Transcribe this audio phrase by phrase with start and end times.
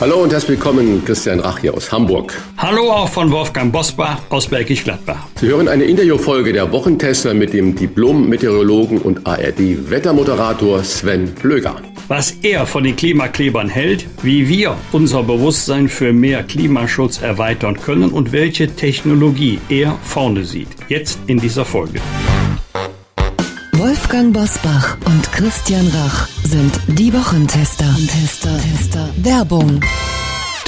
[0.00, 2.40] Hallo und herzlich willkommen, Christian Rach hier aus Hamburg.
[2.56, 5.26] Hallo auch von Wolfgang Bosbach aus Bergisch Gladbach.
[5.40, 11.82] Sie hören eine Interviewfolge der Wochentester mit dem Diplom-Meteorologen und ARD-Wettermoderator Sven Plöger.
[12.06, 18.10] Was er von den Klimaklebern hält, wie wir unser Bewusstsein für mehr Klimaschutz erweitern können
[18.10, 20.68] und welche Technologie er vorne sieht.
[20.88, 22.00] Jetzt in dieser Folge.
[24.08, 27.94] Wolfgang Bosbach und Christian Rach sind die Wochentester.
[28.06, 29.10] Tester, Tester.
[29.18, 29.82] Werbung.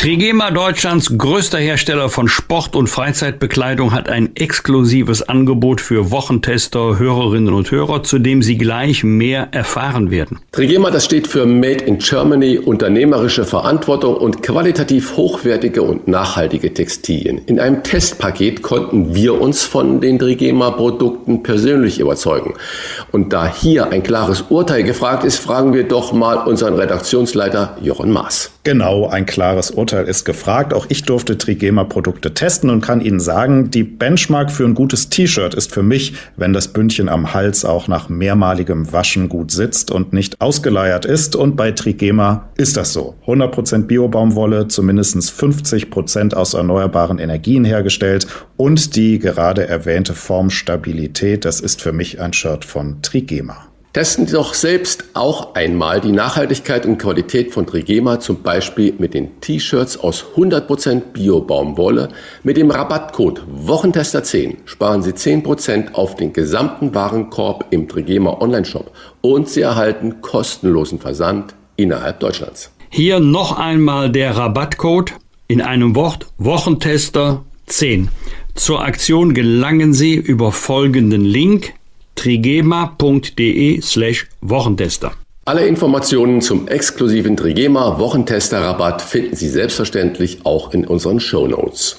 [0.01, 7.53] Trigema, Deutschlands größter Hersteller von Sport- und Freizeitbekleidung, hat ein exklusives Angebot für Wochentester, Hörerinnen
[7.53, 10.39] und Hörer, zu dem Sie gleich mehr erfahren werden.
[10.53, 17.43] Trigema, das steht für Made in Germany, unternehmerische Verantwortung und qualitativ hochwertige und nachhaltige Textilien.
[17.45, 22.55] In einem Testpaket konnten wir uns von den Trigema-Produkten persönlich überzeugen.
[23.13, 28.11] Und da hier ein klares Urteil gefragt ist, fragen wir doch mal unseren Redaktionsleiter Jochen
[28.11, 28.51] Maas.
[28.63, 30.75] Genau, ein klares Urteil ist gefragt.
[30.75, 35.55] Auch ich durfte Trigema-Produkte testen und kann Ihnen sagen, die Benchmark für ein gutes T-Shirt
[35.55, 40.13] ist für mich, wenn das Bündchen am Hals auch nach mehrmaligem Waschen gut sitzt und
[40.13, 41.37] nicht ausgeleiert ist.
[41.37, 43.15] Und bei Trigema ist das so.
[43.27, 51.81] 100% Biobaumwolle, zumindest 50% aus erneuerbaren Energien hergestellt und die gerade erwähnte Formstabilität, das ist
[51.81, 53.70] für mich ein Shirt von Trigema.
[53.93, 59.15] Testen Sie doch selbst auch einmal die Nachhaltigkeit und Qualität von Trigema, zum Beispiel mit
[59.15, 62.11] den T-Shirts aus 100% Bio-Baumwolle.
[62.45, 69.49] Mit dem Rabattcode Wochentester10 sparen Sie 10% auf den gesamten Warenkorb im Trigema Onlineshop und
[69.49, 72.71] Sie erhalten kostenlosen Versand innerhalb Deutschlands.
[72.91, 75.15] Hier noch einmal der Rabattcode
[75.49, 78.09] in einem Wort Wochentester 10.
[78.55, 81.75] Zur Aktion gelangen Sie über folgenden Link
[82.21, 85.13] trigema.de slash Wochentester.
[85.47, 91.97] Alle Informationen zum exklusiven Trigema Wochentester Rabatt finden Sie selbstverständlich auch in unseren Show Notes.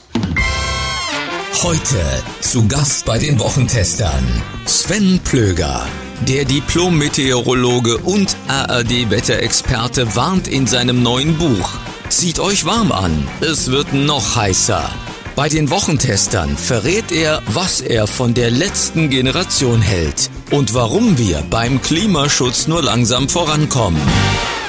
[1.64, 1.98] Heute
[2.40, 4.24] zu Gast bei den Wochentestern
[4.68, 5.88] Sven Plöger.
[6.28, 11.72] Der Diplom-Meteorologe und ARD-Wetterexperte warnt in seinem neuen Buch.
[12.10, 14.88] Zieht euch warm an, es wird noch heißer.
[15.42, 21.42] Bei den Wochentestern verrät er, was er von der letzten Generation hält und warum wir
[21.50, 24.00] beim Klimaschutz nur langsam vorankommen.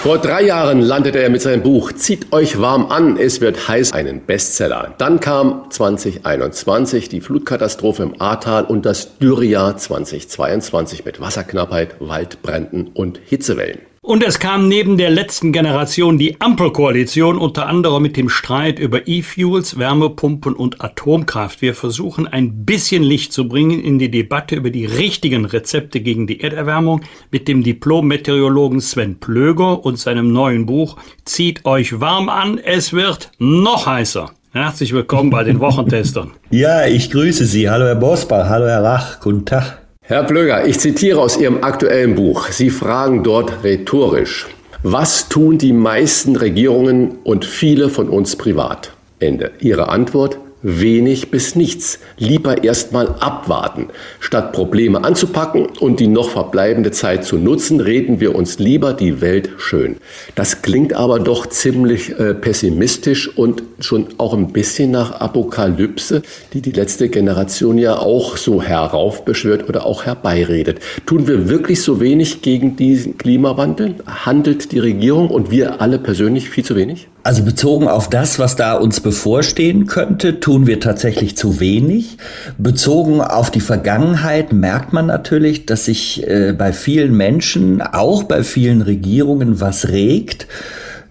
[0.03, 3.93] Vor drei Jahren landete er mit seinem Buch Zieht euch warm an, es wird heiß,
[3.93, 4.95] einen Bestseller.
[4.97, 13.21] Dann kam 2021 die Flutkatastrophe im Ahrtal und das Dürrejahr 2022 mit Wasserknappheit, Waldbränden und
[13.23, 13.92] Hitzewellen.
[14.05, 19.07] Und es kam neben der letzten Generation die Ampelkoalition, unter anderem mit dem Streit über
[19.07, 21.63] E-Fuels, Wärmepumpen und Atomkraft.
[21.63, 26.27] Wir versuchen ein bisschen Licht zu bringen in die Debatte über die richtigen Rezepte gegen
[26.27, 32.59] die Erderwärmung mit dem Diplom-Meteorologen Sven Plöger und seinem neuen Buch Zieht euch warm an,
[32.59, 34.33] es wird noch heißer.
[34.51, 36.33] Herzlich willkommen bei den Wochentestern.
[36.51, 37.71] Ja, ich grüße Sie.
[37.71, 39.82] Hallo Herr Bosbach, hallo Herr Rach, guten Tag.
[40.13, 42.49] Herr Plöger, ich zitiere aus Ihrem aktuellen Buch.
[42.49, 44.47] Sie fragen dort rhetorisch,
[44.83, 48.93] was tun die meisten Regierungen und viele von uns privat?
[49.21, 49.53] Ende.
[49.61, 51.99] Ihre Antwort, wenig bis nichts.
[52.19, 53.89] Lieber erstmal abwarten.
[54.21, 59.21] Statt Probleme anzupacken und die noch verbleibende Zeit zu nutzen, reden wir uns lieber die
[59.21, 59.97] Welt schön.
[60.35, 66.63] Das klingt aber doch ziemlich äh, pessimistisch und schon auch ein bisschen nach Apokalypse, die
[66.63, 70.81] die letzte Generation ja auch so heraufbeschwört oder auch herbeiredet.
[71.07, 73.97] Tun wir wirklich so wenig gegen diesen Klimawandel?
[74.07, 77.09] Handelt die Regierung und wir alle persönlich viel zu wenig?
[77.25, 82.17] Also bezogen auf das, was da uns bevorstehen könnte, tun wir tatsächlich zu wenig.
[82.59, 88.43] Bezogen auf die Vergangenheit merkt man natürlich, dass sich äh, bei vielen Menschen, auch bei
[88.43, 90.49] vielen Regierungen, was regt.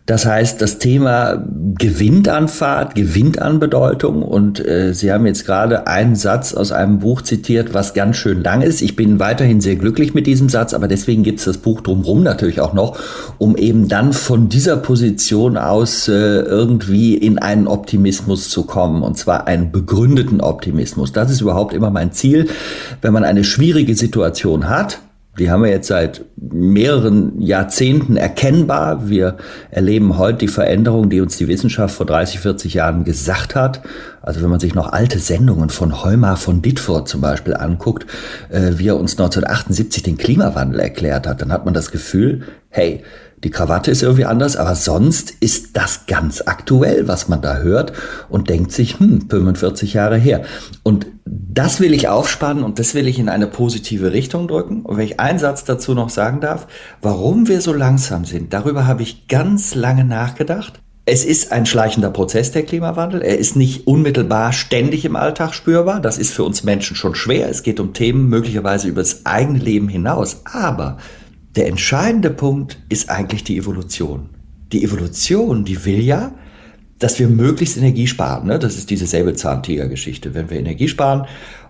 [0.07, 1.45] Das heißt, das Thema
[1.77, 4.23] gewinnt an Fahrt, gewinnt an Bedeutung.
[4.23, 8.43] Und äh, Sie haben jetzt gerade einen Satz aus einem Buch zitiert, was ganz schön
[8.43, 8.81] lang ist.
[8.81, 12.23] Ich bin weiterhin sehr glücklich mit diesem Satz, aber deswegen gibt es das Buch drumherum
[12.23, 12.97] natürlich auch noch,
[13.37, 19.03] um eben dann von dieser Position aus äh, irgendwie in einen Optimismus zu kommen.
[19.03, 21.13] Und zwar einen begründeten Optimismus.
[21.13, 22.49] Das ist überhaupt immer mein Ziel.
[23.01, 24.99] Wenn man eine schwierige Situation hat,
[25.41, 29.09] Die haben wir jetzt seit mehreren Jahrzehnten erkennbar.
[29.09, 29.37] Wir
[29.71, 33.81] erleben heute die Veränderung, die uns die Wissenschaft vor 30, 40 Jahren gesagt hat.
[34.21, 38.05] Also wenn man sich noch alte Sendungen von Heumar von Ditford zum Beispiel anguckt,
[38.49, 43.01] äh, wie er uns 1978 den Klimawandel erklärt hat, dann hat man das Gefühl, hey,
[43.43, 47.93] die Krawatte ist irgendwie anders, aber sonst ist das ganz aktuell, was man da hört
[48.29, 50.43] und denkt sich, hm, 45 Jahre her.
[50.83, 54.83] Und das will ich aufspannen und das will ich in eine positive Richtung drücken.
[54.83, 56.67] Und wenn ich einen Satz dazu noch sagen darf,
[57.01, 60.79] warum wir so langsam sind, darüber habe ich ganz lange nachgedacht.
[61.05, 63.23] Es ist ein schleichender Prozess, der Klimawandel.
[63.23, 65.99] Er ist nicht unmittelbar ständig im Alltag spürbar.
[65.99, 67.49] Das ist für uns Menschen schon schwer.
[67.49, 70.41] Es geht um Themen möglicherweise über das eigene Leben hinaus.
[70.45, 70.97] Aber
[71.55, 74.29] der entscheidende Punkt ist eigentlich die Evolution.
[74.71, 76.33] Die Evolution, die will ja,
[76.99, 78.47] dass wir möglichst Energie sparen.
[78.47, 78.59] Ne?
[78.59, 80.33] Das ist diese Säbelzahntiger-Geschichte.
[80.33, 81.25] Wenn wir Energie sparen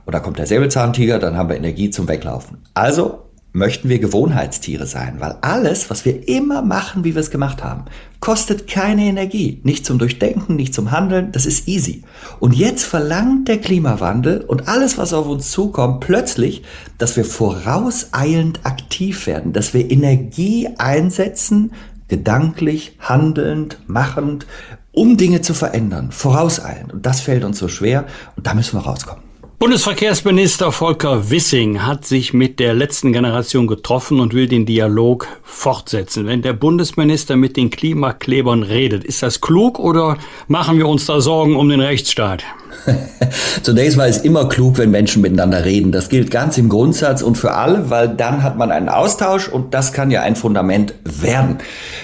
[0.06, 2.58] und da kommt der Säbelzahntiger, dann haben wir Energie zum Weglaufen.
[2.74, 7.64] Also möchten wir Gewohnheitstiere sein, weil alles, was wir immer machen, wie wir es gemacht
[7.64, 7.86] haben,
[8.22, 9.60] kostet keine Energie.
[9.64, 12.04] Nicht zum Durchdenken, nicht zum Handeln, das ist easy.
[12.40, 16.64] Und jetzt verlangt der Klimawandel und alles, was auf uns zukommt, plötzlich,
[16.98, 21.74] dass wir vorauseilend aktiv werden, dass wir Energie einsetzen,
[22.08, 24.46] gedanklich, handelnd, machend,
[24.92, 26.94] um Dinge zu verändern, vorauseilend.
[26.94, 28.06] Und das fällt uns so schwer
[28.36, 29.31] und da müssen wir rauskommen.
[29.62, 36.26] Bundesverkehrsminister Volker Wissing hat sich mit der letzten Generation getroffen und will den Dialog fortsetzen.
[36.26, 40.18] Wenn der Bundesminister mit den Klimaklebern redet, ist das klug oder
[40.48, 42.44] machen wir uns da Sorgen um den Rechtsstaat?
[43.64, 45.92] Zunächst mal ist immer klug, wenn Menschen miteinander reden.
[45.92, 49.74] Das gilt ganz im Grundsatz und für alle, weil dann hat man einen Austausch und
[49.74, 51.58] das kann ja ein Fundament werden.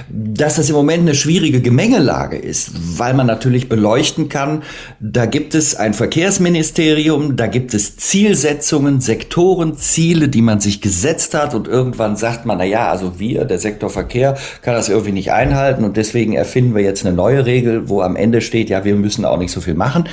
[0.10, 4.64] Dass das im Moment eine schwierige Gemengelage ist, weil man natürlich beleuchten kann,
[5.00, 11.34] da gibt es ein Verkehrsministerium, da gibt es Zielsetzungen, Sektoren, Ziele, die man sich gesetzt
[11.34, 15.12] hat und irgendwann sagt man, na ja, also wir, der Sektor Verkehr, kann das irgendwie
[15.12, 18.84] nicht einhalten und deswegen erfinden wir jetzt eine neue Regel, wo am Ende steht, ja,
[18.86, 20.08] wir müssen auch nicht so viel machen.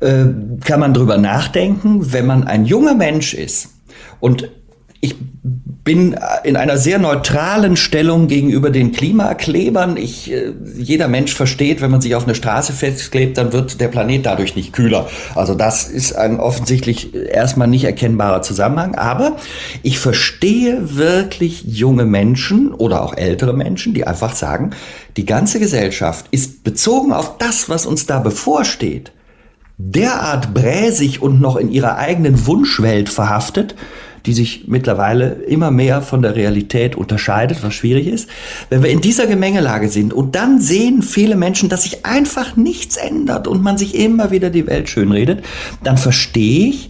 [0.00, 0.26] Äh,
[0.64, 3.70] kann man drüber nachdenken, wenn man ein junger Mensch ist
[4.20, 4.50] und
[5.00, 5.16] ich
[5.84, 9.96] bin in einer sehr neutralen Stellung gegenüber den Klimaklebern.
[9.96, 13.86] Ich, äh, jeder Mensch versteht, wenn man sich auf eine Straße festklebt, dann wird der
[13.86, 15.08] Planet dadurch nicht kühler.
[15.36, 18.96] Also das ist ein offensichtlich erstmal nicht erkennbarer Zusammenhang.
[18.96, 19.36] Aber
[19.84, 24.70] ich verstehe wirklich junge Menschen oder auch ältere Menschen, die einfach sagen,
[25.16, 29.12] die ganze Gesellschaft ist bezogen auf das, was uns da bevorsteht,
[29.78, 33.74] derart bräsig und noch in ihrer eigenen Wunschwelt verhaftet,
[34.24, 38.28] die sich mittlerweile immer mehr von der Realität unterscheidet, was schwierig ist.
[38.70, 42.96] Wenn wir in dieser Gemengelage sind und dann sehen viele Menschen, dass sich einfach nichts
[42.96, 45.44] ändert und man sich immer wieder die Welt schönredet,
[45.84, 46.88] dann verstehe ich,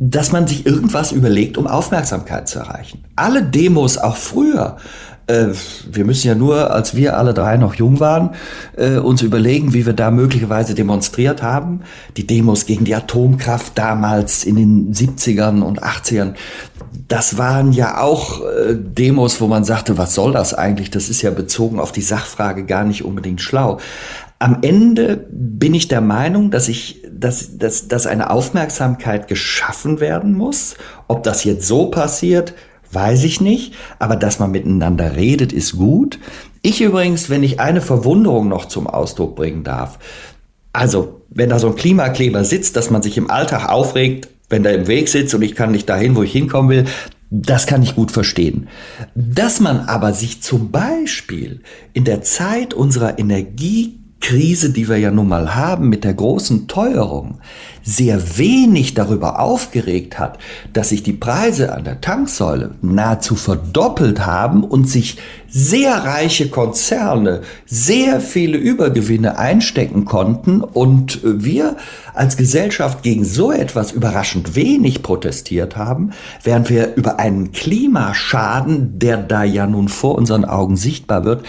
[0.00, 3.04] dass man sich irgendwas überlegt, um Aufmerksamkeit zu erreichen.
[3.16, 4.76] Alle Demos, auch früher,
[5.28, 5.48] äh,
[5.90, 8.30] wir müssen ja nur, als wir alle drei noch jung waren,
[8.76, 11.82] äh, uns überlegen, wie wir da möglicherweise demonstriert haben.
[12.16, 16.34] Die Demos gegen die Atomkraft damals in den 70ern und 80ern,
[17.06, 20.90] das waren ja auch äh, Demos, wo man sagte, was soll das eigentlich?
[20.90, 23.78] Das ist ja bezogen auf die Sachfrage gar nicht unbedingt schlau.
[24.38, 30.32] Am Ende bin ich der Meinung, dass ich, dass, dass, dass eine Aufmerksamkeit geschaffen werden
[30.34, 30.76] muss.
[31.08, 32.54] Ob das jetzt so passiert,
[32.92, 36.18] Weiß ich nicht, aber dass man miteinander redet, ist gut.
[36.62, 39.98] Ich übrigens, wenn ich eine Verwunderung noch zum Ausdruck bringen darf.
[40.72, 44.74] Also, wenn da so ein Klimakleber sitzt, dass man sich im Alltag aufregt, wenn der
[44.74, 46.84] im Weg sitzt und ich kann nicht dahin, wo ich hinkommen will,
[47.30, 48.68] das kann ich gut verstehen.
[49.14, 51.60] Dass man aber sich zum Beispiel
[51.92, 56.66] in der Zeit unserer Energie Krise, die wir ja nun mal haben mit der großen
[56.66, 57.38] Teuerung,
[57.82, 60.38] sehr wenig darüber aufgeregt hat,
[60.72, 65.16] dass sich die Preise an der Tanksäule nahezu verdoppelt haben und sich
[65.48, 71.76] sehr reiche Konzerne sehr viele Übergewinne einstecken konnten und wir
[72.12, 76.10] als Gesellschaft gegen so etwas überraschend wenig protestiert haben,
[76.42, 81.44] während wir über einen Klimaschaden, der da ja nun vor unseren Augen sichtbar wird,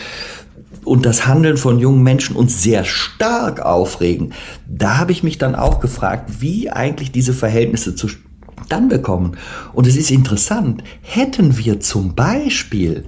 [0.90, 4.34] und das Handeln von jungen Menschen uns sehr stark aufregen,
[4.68, 9.38] da habe ich mich dann auch gefragt, wie eigentlich diese Verhältnisse zustande kommen.
[9.74, 13.06] Und es ist interessant, hätten wir zum Beispiel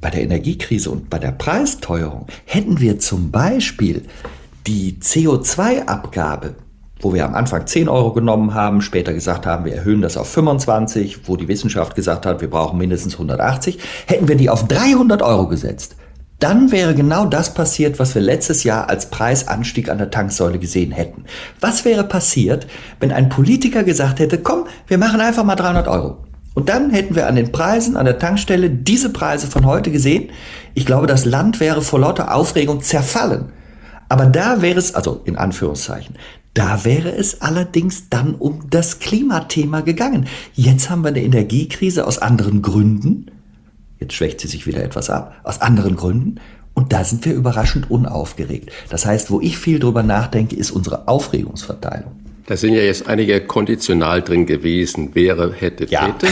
[0.00, 4.02] bei der Energiekrise und bei der Preisteuerung, hätten wir zum Beispiel
[4.68, 6.54] die CO2-Abgabe
[6.98, 10.30] wo wir am Anfang 10 Euro genommen haben, später gesagt haben, wir erhöhen das auf
[10.30, 15.20] 25, wo die Wissenschaft gesagt hat, wir brauchen mindestens 180, hätten wir die auf 300
[15.20, 15.96] Euro gesetzt,
[16.38, 20.92] dann wäre genau das passiert, was wir letztes Jahr als Preisanstieg an der Tanksäule gesehen
[20.92, 21.24] hätten.
[21.60, 22.66] Was wäre passiert,
[23.00, 26.18] wenn ein Politiker gesagt hätte, komm, wir machen einfach mal 300 Euro.
[26.54, 30.30] Und dann hätten wir an den Preisen, an der Tankstelle diese Preise von heute gesehen.
[30.74, 33.52] Ich glaube, das Land wäre vor lauter Aufregung zerfallen.
[34.08, 36.16] Aber da wäre es, also in Anführungszeichen,
[36.54, 40.26] da wäre es allerdings dann um das Klimathema gegangen.
[40.54, 43.26] Jetzt haben wir eine Energiekrise aus anderen Gründen.
[43.98, 45.34] Jetzt schwächt sie sich wieder etwas ab.
[45.42, 46.40] Aus anderen Gründen.
[46.74, 48.70] Und da sind wir überraschend unaufgeregt.
[48.90, 52.12] Das heißt, wo ich viel drüber nachdenke, ist unsere Aufregungsverteilung.
[52.46, 56.06] Da sind ja jetzt einige konditional drin gewesen, wäre, hätte, ja.
[56.06, 56.28] hätte.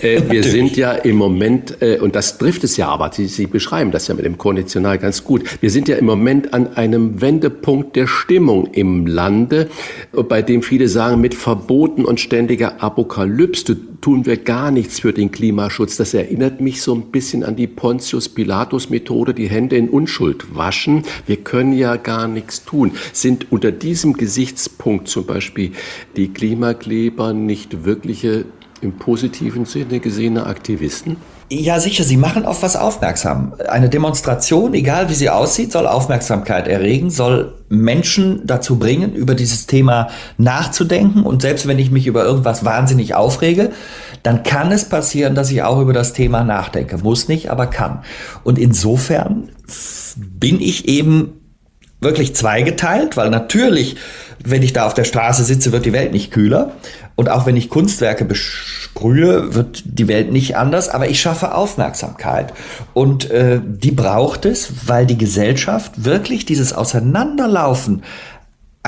[0.00, 3.46] Äh, wir sind ja im Moment, äh, und das trifft es ja aber, Sie, Sie
[3.46, 7.20] beschreiben das ja mit dem Konditional ganz gut, wir sind ja im Moment an einem
[7.20, 9.68] Wendepunkt der Stimmung im Lande,
[10.12, 15.32] bei dem viele sagen, mit Verboten und ständiger Apokalypse tun wir gar nichts für den
[15.32, 15.96] Klimaschutz.
[15.96, 20.54] Das erinnert mich so ein bisschen an die Pontius Pilatus Methode, die Hände in Unschuld
[20.54, 21.02] waschen.
[21.26, 22.92] Wir können ja gar nichts tun.
[23.12, 28.44] Sind unter diesem Gesichtspunkt zum Beispiel die Klimakleber nicht wirkliche
[28.80, 31.16] im positiven Sinne gesehene Aktivisten?
[31.50, 33.54] Ja, sicher, sie machen auf was aufmerksam.
[33.68, 39.66] Eine Demonstration, egal wie sie aussieht, soll Aufmerksamkeit erregen, soll Menschen dazu bringen, über dieses
[39.66, 41.22] Thema nachzudenken.
[41.22, 43.70] Und selbst wenn ich mich über irgendwas wahnsinnig aufrege,
[44.22, 46.98] dann kann es passieren, dass ich auch über das Thema nachdenke.
[46.98, 48.02] Muss nicht, aber kann.
[48.44, 49.48] Und insofern
[50.18, 51.32] bin ich eben
[52.02, 53.96] wirklich zweigeteilt, weil natürlich,
[54.44, 56.72] wenn ich da auf der Straße sitze, wird die Welt nicht kühler.
[57.16, 62.52] Und auch wenn ich Kunstwerke besprühe, wird die Welt nicht anders, aber ich schaffe Aufmerksamkeit.
[62.94, 68.02] Und äh, die braucht es, weil die Gesellschaft wirklich dieses Auseinanderlaufen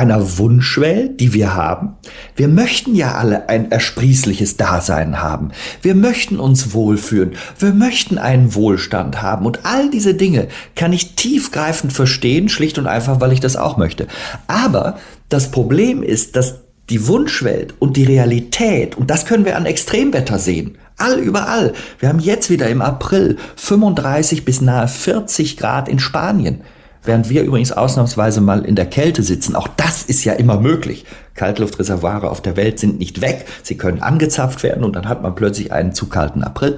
[0.00, 1.96] einer Wunschwelt, die wir haben.
[2.34, 5.50] Wir möchten ja alle ein ersprießliches Dasein haben.
[5.82, 7.32] Wir möchten uns wohlfühlen.
[7.58, 9.44] Wir möchten einen Wohlstand haben.
[9.44, 13.76] Und all diese Dinge kann ich tiefgreifend verstehen, schlicht und einfach, weil ich das auch
[13.76, 14.06] möchte.
[14.46, 14.96] Aber
[15.30, 16.60] das Problem ist, dass
[16.90, 21.72] die Wunschwelt und die Realität, und das können wir an Extremwetter sehen, all überall.
[21.98, 26.62] Wir haben jetzt wieder im April 35 bis nahe 40 Grad in Spanien.
[27.02, 29.56] Während wir übrigens ausnahmsweise mal in der Kälte sitzen.
[29.56, 31.06] Auch das ist ja immer möglich.
[31.34, 33.46] Kaltluftreservoire auf der Welt sind nicht weg.
[33.62, 36.76] Sie können angezapft werden und dann hat man plötzlich einen zu kalten April.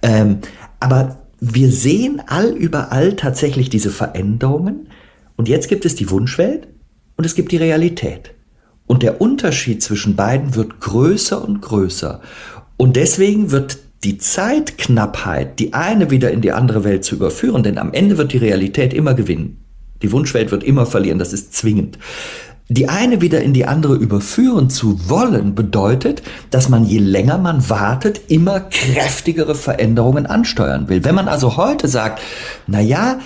[0.00, 0.38] Ähm,
[0.80, 4.88] aber wir sehen all überall tatsächlich diese Veränderungen.
[5.36, 6.68] Und jetzt gibt es die Wunschwelt
[7.18, 8.32] und es gibt die Realität.
[8.86, 12.22] Und der Unterschied zwischen beiden wird größer und größer.
[12.78, 17.76] Und deswegen wird die Zeitknappheit, die eine wieder in die andere Welt zu überführen, denn
[17.76, 19.64] am Ende wird die Realität immer gewinnen.
[20.00, 21.98] Die Wunschwelt wird immer verlieren, das ist zwingend.
[22.68, 27.68] Die eine wieder in die andere überführen zu wollen, bedeutet, dass man je länger man
[27.68, 31.02] wartet, immer kräftigere Veränderungen ansteuern will.
[31.02, 32.20] Wenn man also heute sagt,
[32.66, 33.18] na ja,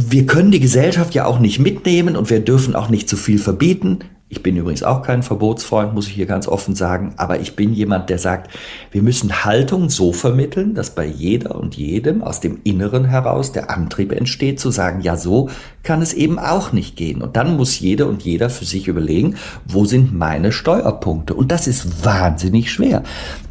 [0.00, 3.38] wir können die Gesellschaft ja auch nicht mitnehmen und wir dürfen auch nicht zu viel
[3.38, 4.00] verbieten,
[4.30, 7.72] ich bin übrigens auch kein Verbotsfreund, muss ich hier ganz offen sagen, aber ich bin
[7.72, 8.50] jemand, der sagt,
[8.90, 13.70] wir müssen Haltung so vermitteln, dass bei jeder und jedem aus dem Inneren heraus der
[13.70, 15.48] Antrieb entsteht, zu sagen, ja, so
[15.82, 17.22] kann es eben auch nicht gehen.
[17.22, 19.36] Und dann muss jede und jeder für sich überlegen,
[19.66, 21.32] wo sind meine Steuerpunkte?
[21.32, 23.04] Und das ist wahnsinnig schwer.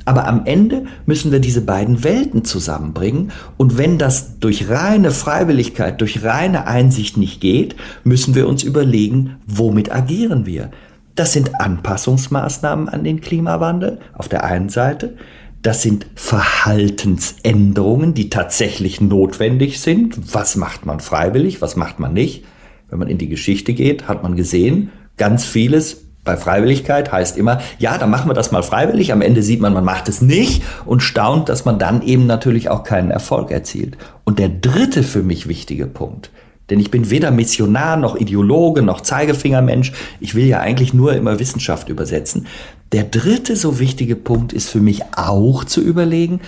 [0.07, 3.33] Aber am Ende müssen wir diese beiden Welten zusammenbringen.
[3.57, 9.35] Und wenn das durch reine Freiwilligkeit, durch reine Einsicht nicht geht, müssen wir uns überlegen,
[9.45, 10.71] womit agieren wir.
[11.15, 15.17] Das sind Anpassungsmaßnahmen an den Klimawandel auf der einen Seite.
[15.61, 20.33] Das sind Verhaltensänderungen, die tatsächlich notwendig sind.
[20.33, 22.45] Was macht man freiwillig, was macht man nicht?
[22.89, 27.59] Wenn man in die Geschichte geht, hat man gesehen, ganz vieles bei Freiwilligkeit heißt immer,
[27.79, 29.11] ja, dann machen wir das mal freiwillig.
[29.11, 32.69] Am Ende sieht man, man macht es nicht und staunt, dass man dann eben natürlich
[32.69, 33.97] auch keinen Erfolg erzielt.
[34.25, 36.29] Und der dritte für mich wichtige Punkt,
[36.69, 39.93] denn ich bin weder Missionar noch Ideologe noch Zeigefingermensch.
[40.19, 42.45] Ich will ja eigentlich nur immer Wissenschaft übersetzen.
[42.91, 46.41] Der dritte so wichtige Punkt ist für mich auch zu überlegen,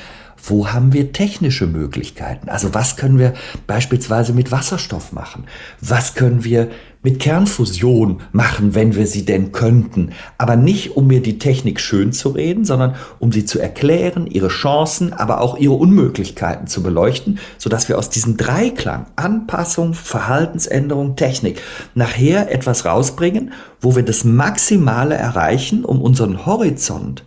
[0.44, 2.50] wo haben wir technische Möglichkeiten?
[2.50, 3.34] Also was können wir
[3.68, 5.46] beispielsweise mit Wasserstoff machen?
[5.82, 6.70] Was können wir
[7.02, 10.12] mit Kernfusion machen, wenn wir sie denn könnten?
[10.38, 14.50] Aber nicht, um mir die Technik schön zu reden, sondern um sie zu erklären, ihre
[14.50, 21.62] Chancen, aber auch ihre Unmöglichkeiten zu beleuchten, sodass wir aus diesem Dreiklang Anpassung, Verhaltensänderung, Technik
[21.96, 27.24] nachher etwas rausbringen, wo wir das Maximale erreichen, um unseren Horizont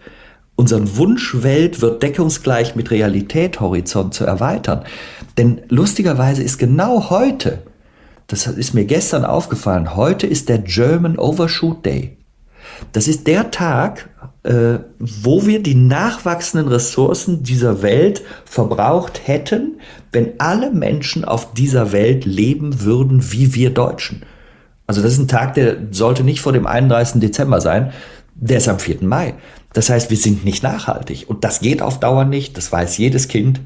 [0.56, 4.84] unseren Wunschwelt wird deckungsgleich mit Realitäthorizont zu erweitern.
[5.38, 7.62] Denn lustigerweise ist genau heute,
[8.26, 12.16] das ist mir gestern aufgefallen, heute ist der German Overshoot Day.
[12.92, 14.08] Das ist der Tag,
[14.42, 19.80] äh, wo wir die nachwachsenden Ressourcen dieser Welt verbraucht hätten,
[20.12, 24.22] wenn alle Menschen auf dieser Welt leben würden wie wir Deutschen.
[24.86, 27.20] Also das ist ein Tag, der sollte nicht vor dem 31.
[27.20, 27.92] Dezember sein,
[28.34, 28.98] der ist am 4.
[29.02, 29.34] Mai.
[29.72, 31.24] Das heißt, wir sind nicht nachhaltig.
[31.28, 32.56] Und das geht auf Dauer nicht.
[32.56, 33.60] Das weiß jedes Kind.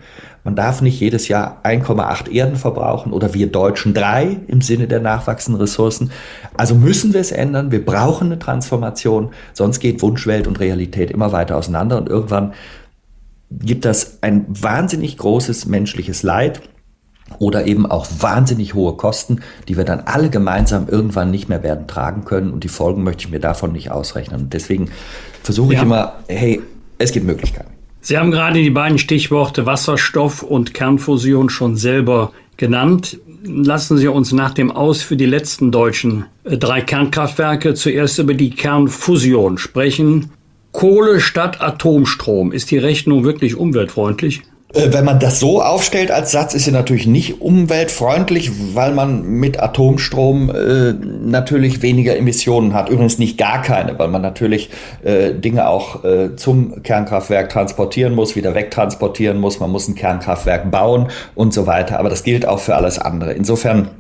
[0.45, 5.01] Man darf nicht jedes Jahr 1,8 Erden verbrauchen oder wir Deutschen drei im Sinne der
[5.01, 6.13] nachwachsenden Ressourcen.
[6.57, 7.73] Also müssen wir es ändern.
[7.73, 9.31] Wir brauchen eine Transformation.
[9.55, 12.55] Sonst geht Wunschwelt und Realität immer weiter auseinander und irgendwann
[13.51, 16.63] gibt das ein wahnsinnig großes menschliches Leid
[17.39, 21.87] oder eben auch wahnsinnig hohe Kosten, die wir dann alle gemeinsam irgendwann nicht mehr werden
[21.87, 22.53] tragen können.
[22.53, 24.43] Und die Folgen möchte ich mir davon nicht ausrechnen.
[24.43, 24.91] Und deswegen
[25.43, 25.85] versuche ich ja.
[25.85, 26.63] immer, hey,
[26.99, 27.71] es gibt Möglichkeiten.
[28.01, 33.19] Sie haben gerade die beiden Stichworte Wasserstoff und Kernfusion schon selber genannt.
[33.45, 38.35] Lassen Sie uns nach dem Aus für die letzten deutschen äh, drei Kernkraftwerke zuerst über
[38.35, 40.31] die Kernfusion sprechen.
[40.73, 42.53] Kohle statt Atomstrom.
[42.53, 44.43] Ist die Rechnung wirklich umweltfreundlich?
[44.75, 49.23] Äh, wenn man das so aufstellt als Satz, ist sie natürlich nicht umweltfreundlich, weil man
[49.23, 52.89] mit Atomstrom äh, natürlich weniger Emissionen hat.
[52.89, 54.71] Übrigens nicht gar keine, weil man natürlich
[55.05, 59.61] äh, Dinge auch äh, zum Kernkraftwerk transportieren muss, wieder wegtransportieren muss.
[59.61, 61.99] Man muss ein Kernkraftwerk bauen und so weiter.
[61.99, 63.33] Aber das gilt auch für alles andere.
[63.33, 63.91] Insofern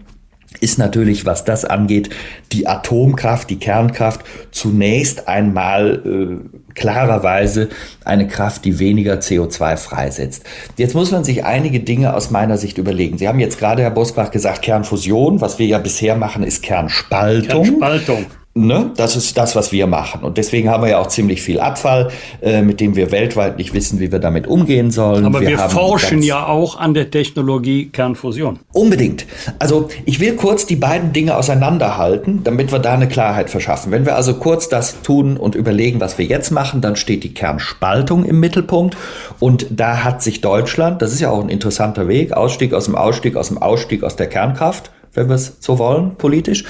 [0.60, 2.10] ist natürlich, was das angeht,
[2.52, 7.68] die Atomkraft, die Kernkraft zunächst einmal äh, klarerweise
[8.04, 10.44] eine Kraft, die weniger CO2 freisetzt.
[10.76, 13.18] Jetzt muss man sich einige Dinge aus meiner Sicht überlegen.
[13.18, 15.40] Sie haben jetzt gerade, Herr Bosbach, gesagt, Kernfusion.
[15.40, 17.64] Was wir ja bisher machen, ist Kernspaltung.
[17.64, 18.26] Kernspaltung.
[18.56, 18.90] Ne?
[18.96, 20.22] Das ist das, was wir machen.
[20.22, 22.08] Und deswegen haben wir ja auch ziemlich viel Abfall,
[22.40, 25.26] äh, mit dem wir weltweit nicht wissen, wie wir damit umgehen sollen.
[25.26, 28.60] Aber wir, wir forschen ja auch an der Technologie Kernfusion.
[28.72, 29.26] Unbedingt.
[29.58, 33.92] Also ich will kurz die beiden Dinge auseinanderhalten, damit wir da eine Klarheit verschaffen.
[33.92, 37.34] Wenn wir also kurz das tun und überlegen, was wir jetzt machen, dann steht die
[37.34, 38.96] Kernspaltung im Mittelpunkt.
[39.38, 42.94] Und da hat sich Deutschland, das ist ja auch ein interessanter Weg, Ausstieg aus dem
[42.94, 46.64] Ausstieg, aus dem Ausstieg aus der Kernkraft, wenn wir es so wollen, politisch,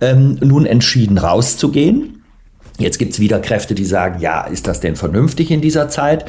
[0.00, 2.22] ähm, nun entschieden rauszugehen.
[2.78, 6.24] Jetzt gibt es wieder Kräfte, die sagen, ja, ist das denn vernünftig in dieser Zeit?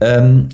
[0.00, 0.48] Ähm,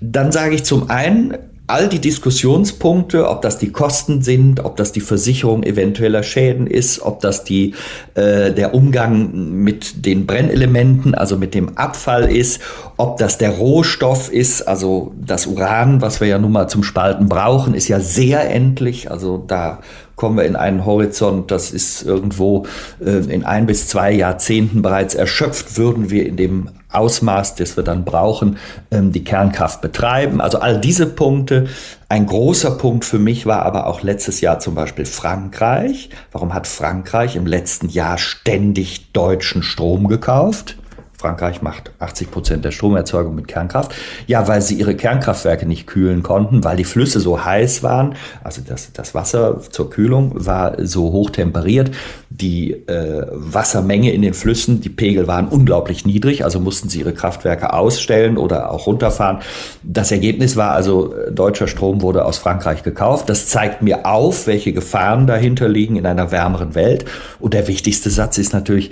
[0.00, 1.36] dann sage ich zum einen,
[1.70, 7.00] all die Diskussionspunkte, ob das die Kosten sind, ob das die Versicherung eventueller Schäden ist,
[7.00, 7.74] ob das die,
[8.14, 12.60] äh, der Umgang mit den Brennelementen, also mit dem Abfall ist,
[12.96, 17.28] ob das der Rohstoff ist, also das Uran, was wir ja nun mal zum Spalten
[17.28, 19.78] brauchen, ist ja sehr endlich, also da
[20.20, 22.66] kommen wir in einen Horizont, das ist irgendwo
[23.02, 27.84] äh, in ein bis zwei Jahrzehnten bereits erschöpft, würden wir in dem Ausmaß, das wir
[27.84, 28.58] dann brauchen,
[28.90, 30.42] ähm, die Kernkraft betreiben.
[30.42, 31.68] Also all diese Punkte.
[32.10, 36.10] Ein großer Punkt für mich war aber auch letztes Jahr zum Beispiel Frankreich.
[36.32, 40.76] Warum hat Frankreich im letzten Jahr ständig deutschen Strom gekauft?
[41.20, 43.94] Frankreich macht 80 Prozent der Stromerzeugung mit Kernkraft.
[44.26, 48.14] Ja, weil sie ihre Kernkraftwerke nicht kühlen konnten, weil die Flüsse so heiß waren.
[48.42, 51.90] Also das, das Wasser zur Kühlung war so hoch temperiert.
[52.30, 56.42] Die äh, Wassermenge in den Flüssen, die Pegel waren unglaublich niedrig.
[56.44, 59.40] Also mussten sie ihre Kraftwerke ausstellen oder auch runterfahren.
[59.82, 63.28] Das Ergebnis war also, äh, deutscher Strom wurde aus Frankreich gekauft.
[63.28, 67.04] Das zeigt mir auf, welche Gefahren dahinter liegen in einer wärmeren Welt.
[67.38, 68.90] Und der wichtigste Satz ist natürlich,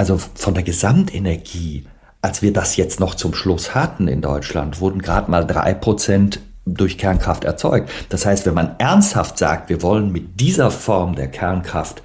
[0.00, 1.84] also von der Gesamtenergie,
[2.22, 6.40] als wir das jetzt noch zum Schluss hatten in Deutschland, wurden gerade mal drei Prozent
[6.64, 7.90] durch Kernkraft erzeugt.
[8.08, 12.02] Das heißt, wenn man ernsthaft sagt, wir wollen mit dieser Form der Kernkraft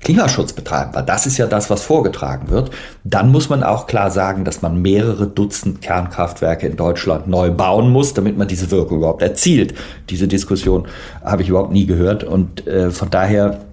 [0.00, 2.72] Klimaschutz betreiben, weil das ist ja das, was vorgetragen wird,
[3.04, 7.90] dann muss man auch klar sagen, dass man mehrere Dutzend Kernkraftwerke in Deutschland neu bauen
[7.90, 9.74] muss, damit man diese Wirkung überhaupt erzielt.
[10.10, 10.88] Diese Diskussion
[11.24, 13.67] habe ich überhaupt nie gehört und äh, von daher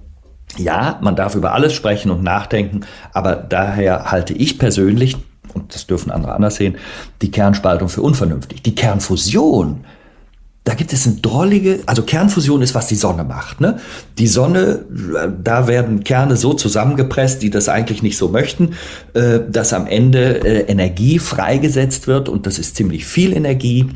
[0.58, 2.82] ja, man darf über alles sprechen und nachdenken,
[3.14, 5.18] aber daher halte ich persönlich,
[5.54, 6.76] und das dürfen andere anders sehen,
[7.22, 8.62] die Kernspaltung für unvernünftig.
[8.64, 9.86] Die Kernfusion,
[10.64, 13.62] da gibt es eine drollige, also Kernfusion ist, was die Sonne macht.
[13.62, 13.80] Ne?
[14.18, 14.84] Die Sonne,
[15.44, 18.74] da werden Kerne so zusammengepresst, die das eigentlich nicht so möchten,
[19.14, 23.88] äh, dass am Ende äh, Energie freigesetzt wird und das ist ziemlich viel Energie.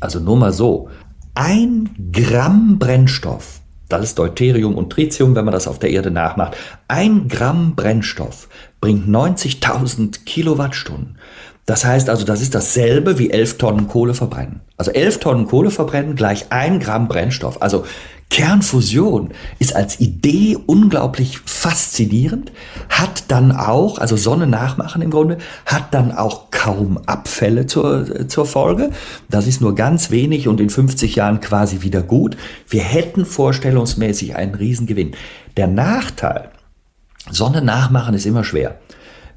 [0.00, 0.88] Also nur mal so,
[1.34, 3.61] ein Gramm Brennstoff
[3.92, 6.56] das ist Deuterium und Tritium, wenn man das auf der Erde nachmacht.
[6.88, 8.48] Ein Gramm Brennstoff
[8.80, 11.18] bringt 90.000 Kilowattstunden.
[11.66, 14.60] Das heißt also, das ist dasselbe wie 11 Tonnen Kohle verbrennen.
[14.76, 17.62] Also 11 Tonnen Kohle verbrennen gleich ein Gramm Brennstoff.
[17.62, 17.84] Also
[18.32, 22.50] Kernfusion ist als Idee unglaublich faszinierend,
[22.88, 28.46] hat dann auch, also Sonne nachmachen im Grunde, hat dann auch kaum Abfälle zur, zur
[28.46, 28.90] Folge.
[29.28, 32.38] Das ist nur ganz wenig und in 50 Jahren quasi wieder gut.
[32.68, 35.12] Wir hätten vorstellungsmäßig einen Riesengewinn.
[35.58, 36.48] Der Nachteil,
[37.30, 38.78] Sonne nachmachen ist immer schwer.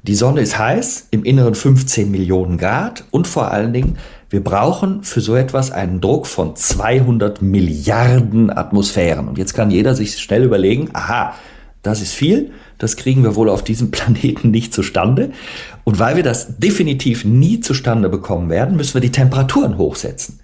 [0.02, 5.04] Die Sonne ist heiß, im Inneren 15 Millionen Grad und vor allen Dingen wir brauchen
[5.04, 9.28] für so etwas einen Druck von 200 Milliarden Atmosphären.
[9.28, 11.34] Und jetzt kann jeder sich schnell überlegen, aha,
[11.82, 12.50] das ist viel.
[12.78, 15.30] Das kriegen wir wohl auf diesem Planeten nicht zustande.
[15.84, 20.40] Und weil wir das definitiv nie zustande bekommen werden, müssen wir die Temperaturen hochsetzen.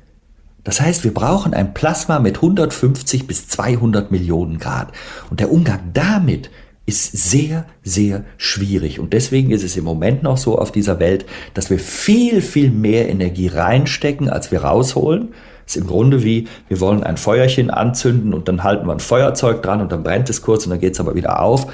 [0.62, 4.92] Das heißt, wir brauchen ein Plasma mit 150 bis 200 Millionen Grad.
[5.28, 6.50] Und der Umgang damit
[6.84, 8.98] ist sehr, sehr schwierig.
[8.98, 12.70] Und deswegen ist es im Moment noch so auf dieser Welt, dass wir viel, viel
[12.70, 15.28] mehr Energie reinstecken, als wir rausholen.
[15.64, 19.62] Ist im Grunde wie, wir wollen ein Feuerchen anzünden und dann halten wir ein Feuerzeug
[19.62, 21.68] dran und dann brennt es kurz und dann geht es aber wieder auf,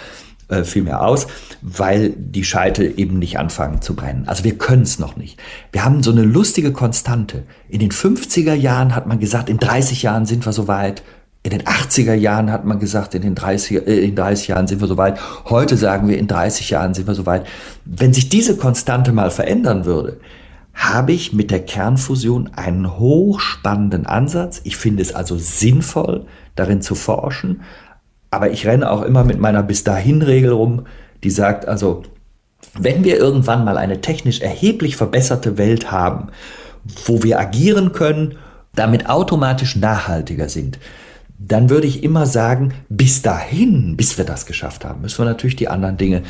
[0.48, 1.26] äh, viel mehr aus,
[1.62, 4.24] weil die Scheitel eben nicht anfangen zu brennen.
[4.26, 5.38] Also wir können es noch nicht.
[5.72, 7.44] Wir haben so eine lustige Konstante.
[7.68, 11.02] In den 50er Jahren hat man gesagt, in 30 Jahren sind wir soweit.
[11.48, 14.82] In den 80er Jahren hat man gesagt, in den 30, äh, in 30 Jahren sind
[14.82, 15.18] wir soweit.
[15.46, 17.46] Heute sagen wir, in 30 Jahren sind wir soweit.
[17.86, 20.20] Wenn sich diese Konstante mal verändern würde,
[20.74, 24.60] habe ich mit der Kernfusion einen hochspannenden Ansatz.
[24.64, 27.62] Ich finde es also sinnvoll, darin zu forschen.
[28.30, 30.84] Aber ich renne auch immer mit meiner bis dahin Regel rum,
[31.24, 32.02] die sagt also,
[32.78, 36.28] wenn wir irgendwann mal eine technisch erheblich verbesserte Welt haben,
[37.06, 38.36] wo wir agieren können,
[38.74, 40.78] damit automatisch nachhaltiger sind,
[41.38, 45.56] dann würde ich immer sagen, bis dahin, bis wir das geschafft haben, müssen wir natürlich
[45.56, 46.22] die anderen Dinge,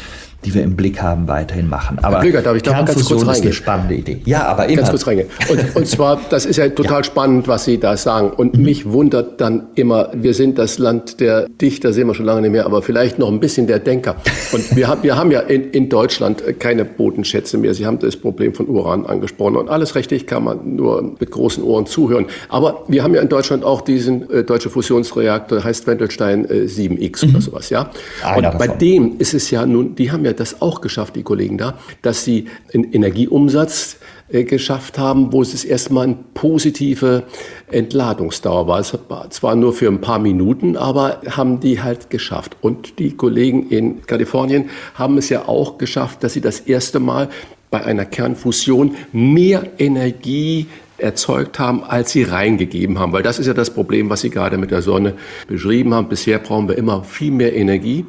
[0.44, 1.98] die wir im Blick haben, weiterhin machen.
[2.02, 3.32] Aber Herr Blöger, darf ich da ganz kurz reingehen?
[3.32, 4.20] ist eine spannende Idee.
[4.24, 4.76] Ja, aber immer.
[4.76, 5.28] Ganz kurz reingehen.
[5.48, 7.04] Und, und zwar, das ist ja total ja.
[7.04, 8.30] spannend, was Sie da sagen.
[8.30, 8.64] Und mhm.
[8.64, 12.52] mich wundert dann immer, wir sind das Land der Dichter, sehen wir schon lange nicht
[12.52, 14.16] mehr, aber vielleicht noch ein bisschen der Denker.
[14.52, 17.74] Und wir haben, wir haben ja in, in Deutschland keine Bodenschätze mehr.
[17.74, 19.56] Sie haben das Problem von Uran angesprochen.
[19.56, 22.26] Und alles richtig kann man nur mit großen Ohren zuhören.
[22.48, 26.66] Aber wir haben ja in Deutschland auch diesen äh, deutsche Fusion Fusionsreaktor heißt Wendelstein äh,
[26.66, 27.30] 7X mhm.
[27.30, 27.90] oder sowas, ja.
[28.24, 28.78] Einer und bei davon.
[28.78, 32.24] dem ist es ja nun, die haben ja das auch geschafft, die Kollegen da, dass
[32.24, 33.96] sie einen Energieumsatz
[34.30, 37.24] äh, geschafft haben, wo es erstmal eine positive
[37.70, 38.80] Entladungsdauer war.
[38.80, 42.56] Es war zwar nur für ein paar Minuten, aber haben die halt geschafft.
[42.60, 47.28] Und die Kollegen in Kalifornien haben es ja auch geschafft, dass sie das erste Mal
[47.70, 50.66] bei einer Kernfusion mehr Energie
[50.98, 53.12] erzeugt haben, als sie reingegeben haben.
[53.12, 55.14] Weil das ist ja das Problem, was Sie gerade mit der Sonne
[55.46, 56.08] beschrieben haben.
[56.08, 58.04] Bisher brauchen wir immer viel mehr Energie,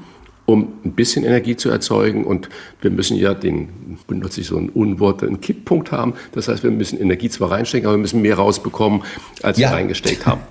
[0.50, 2.26] um ein bisschen Energie zu erzeugen.
[2.26, 2.50] Und
[2.82, 3.70] wir müssen ja den,
[4.08, 6.14] benutze ich so ein Unwort, einen Kipppunkt haben.
[6.32, 9.04] Das heißt, wir müssen Energie zwar reinstecken, aber wir müssen mehr rausbekommen,
[9.44, 9.70] als ja.
[9.70, 10.42] wir reingesteckt haben.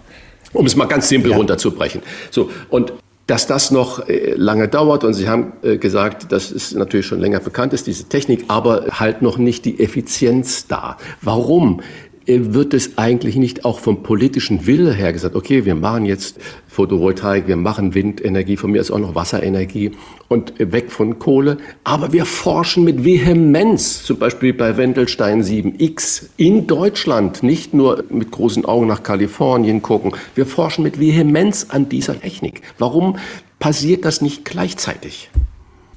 [0.53, 1.37] Um es mal ganz simpel ja.
[1.37, 2.03] runterzubrechen.
[2.31, 2.51] So.
[2.71, 2.93] Und
[3.27, 7.21] dass das noch äh, lange dauert und Sie haben äh, gesagt, das ist natürlich schon
[7.21, 10.97] länger bekannt ist, diese Technik, aber halt noch nicht die Effizienz da.
[11.21, 11.83] Warum
[12.29, 16.39] wird es eigentlich nicht auch vom politischen Wille her gesagt, okay, wir machen jetzt
[16.69, 19.93] Photovoltaik, wir machen Windenergie, von mir ist auch noch Wasserenergie
[20.29, 21.57] und weg von Kohle.
[21.85, 28.31] Aber wir forschen mit Vehemenz, zum Beispiel bei Wendelstein 7X in Deutschland, nicht nur mit
[28.31, 30.13] großen Augen nach Kalifornien gucken.
[30.35, 32.63] Wir forschen mit Vehemenz an dieser Technik.
[32.79, 33.17] Warum
[33.59, 35.31] passiert das nicht gleichzeitig?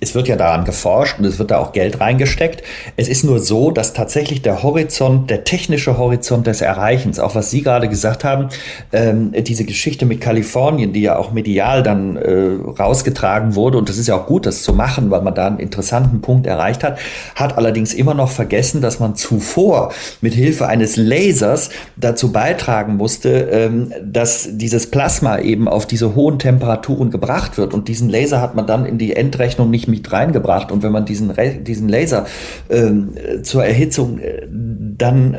[0.03, 2.63] Es wird ja daran geforscht und es wird da auch Geld reingesteckt.
[2.97, 7.51] Es ist nur so, dass tatsächlich der Horizont, der technische Horizont des Erreichens, auch was
[7.51, 8.49] Sie gerade gesagt haben,
[8.93, 13.99] ähm, diese Geschichte mit Kalifornien, die ja auch medial dann äh, rausgetragen wurde, und das
[13.99, 16.97] ist ja auch gut, das zu machen, weil man da einen interessanten Punkt erreicht hat,
[17.35, 23.29] hat allerdings immer noch vergessen, dass man zuvor mit Hilfe eines Lasers dazu beitragen musste,
[23.51, 27.75] ähm, dass dieses Plasma eben auf diese hohen Temperaturen gebracht wird.
[27.75, 30.71] Und diesen Laser hat man dann in die Endrechnung nicht mit reingebracht.
[30.71, 32.25] Und wenn man diesen, diesen Laser
[32.69, 35.37] ähm, zur Erhitzung äh, dann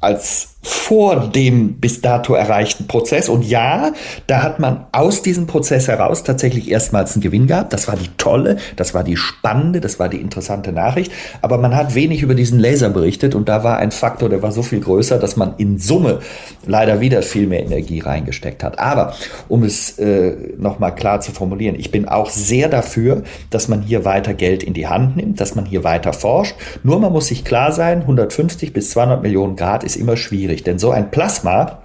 [0.00, 3.28] als vor dem bis dato erreichten Prozess.
[3.28, 3.92] Und ja,
[4.28, 7.72] da hat man aus diesem Prozess heraus tatsächlich erstmals einen Gewinn gehabt.
[7.72, 11.10] Das war die tolle, das war die spannende, das war die interessante Nachricht.
[11.40, 14.52] Aber man hat wenig über diesen Laser berichtet und da war ein Faktor, der war
[14.52, 16.20] so viel größer, dass man in Summe
[16.64, 18.78] leider wieder viel mehr Energie reingesteckt hat.
[18.78, 19.14] Aber
[19.48, 24.04] um es äh, nochmal klar zu formulieren, ich bin auch sehr dafür, dass man hier
[24.04, 26.54] weiter Geld in die Hand nimmt, dass man hier weiter forscht.
[26.84, 30.64] Nur man muss sich klar sein, 150 bis 200 Millionen Grad ist immer schwierig schwierig,
[30.64, 31.82] denn so ein Plasma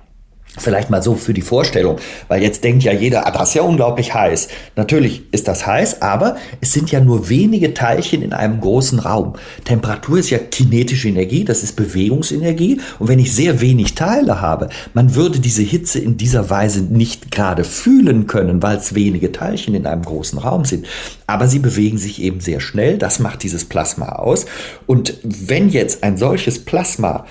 [0.59, 1.97] Vielleicht mal so für die Vorstellung,
[2.29, 4.47] weil jetzt denkt ja jeder, ah, das ist ja unglaublich heiß.
[4.75, 9.33] Natürlich ist das heiß, aber es sind ja nur wenige Teilchen in einem großen Raum.
[9.65, 12.81] Temperatur ist ja kinetische Energie, das ist Bewegungsenergie.
[12.97, 17.29] Und wenn ich sehr wenig Teile habe, man würde diese Hitze in dieser Weise nicht
[17.29, 20.87] gerade fühlen können, weil es wenige Teilchen in einem großen Raum sind.
[21.27, 22.97] Aber sie bewegen sich eben sehr schnell.
[22.97, 24.47] Das macht dieses Plasma aus.
[24.87, 27.25] Und wenn jetzt ein solches Plasma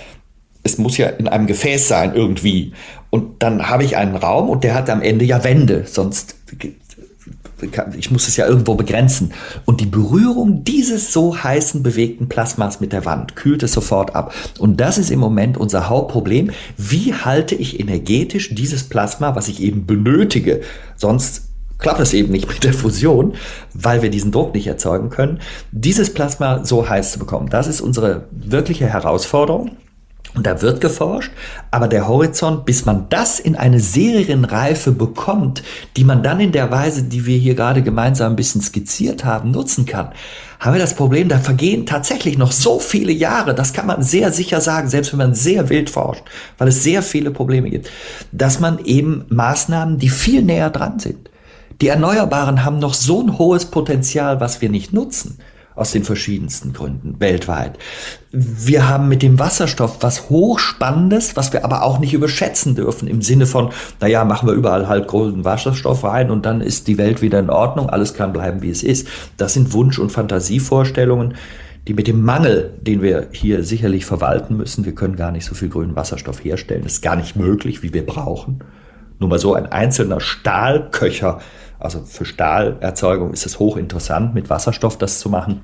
[0.66, 2.72] es muss ja in einem Gefäß sein irgendwie.
[3.10, 6.36] Und dann habe ich einen Raum und der hat am Ende ja Wände, sonst
[7.96, 9.32] ich muss es ja irgendwo begrenzen.
[9.64, 14.34] Und die Berührung dieses so heißen, bewegten Plasmas mit der Wand kühlt es sofort ab.
[14.58, 16.50] Und das ist im Moment unser Hauptproblem.
[16.76, 20.60] Wie halte ich energetisch dieses Plasma, was ich eben benötige?
[20.96, 21.48] Sonst
[21.78, 23.34] klappt es eben nicht mit der Fusion,
[23.72, 25.40] weil wir diesen Druck nicht erzeugen können,
[25.72, 27.48] dieses Plasma so heiß zu bekommen.
[27.50, 29.72] Das ist unsere wirkliche Herausforderung.
[30.36, 31.32] Und da wird geforscht,
[31.70, 35.62] aber der Horizont, bis man das in eine Serienreife bekommt,
[35.96, 39.50] die man dann in der Weise, die wir hier gerade gemeinsam ein bisschen skizziert haben,
[39.50, 40.10] nutzen kann,
[40.60, 44.30] haben wir das Problem, da vergehen tatsächlich noch so viele Jahre, das kann man sehr
[44.30, 46.24] sicher sagen, selbst wenn man sehr wild forscht,
[46.58, 47.90] weil es sehr viele Probleme gibt,
[48.30, 51.30] dass man eben Maßnahmen, die viel näher dran sind.
[51.80, 55.38] Die Erneuerbaren haben noch so ein hohes Potenzial, was wir nicht nutzen
[55.76, 57.78] aus den verschiedensten Gründen weltweit.
[58.32, 63.22] Wir haben mit dem Wasserstoff was Hochspannendes, was wir aber auch nicht überschätzen dürfen im
[63.22, 67.22] Sinne von, naja, machen wir überall halt großen Wasserstoff rein und dann ist die Welt
[67.22, 69.06] wieder in Ordnung, alles kann bleiben, wie es ist.
[69.36, 71.34] Das sind Wunsch- und Fantasievorstellungen,
[71.86, 75.54] die mit dem Mangel, den wir hier sicherlich verwalten müssen, wir können gar nicht so
[75.54, 78.60] viel grünen Wasserstoff herstellen, das ist gar nicht möglich, wie wir brauchen.
[79.18, 81.40] Nur mal so ein einzelner Stahlköcher
[81.78, 85.62] also für Stahlerzeugung ist es hochinteressant, mit Wasserstoff das zu machen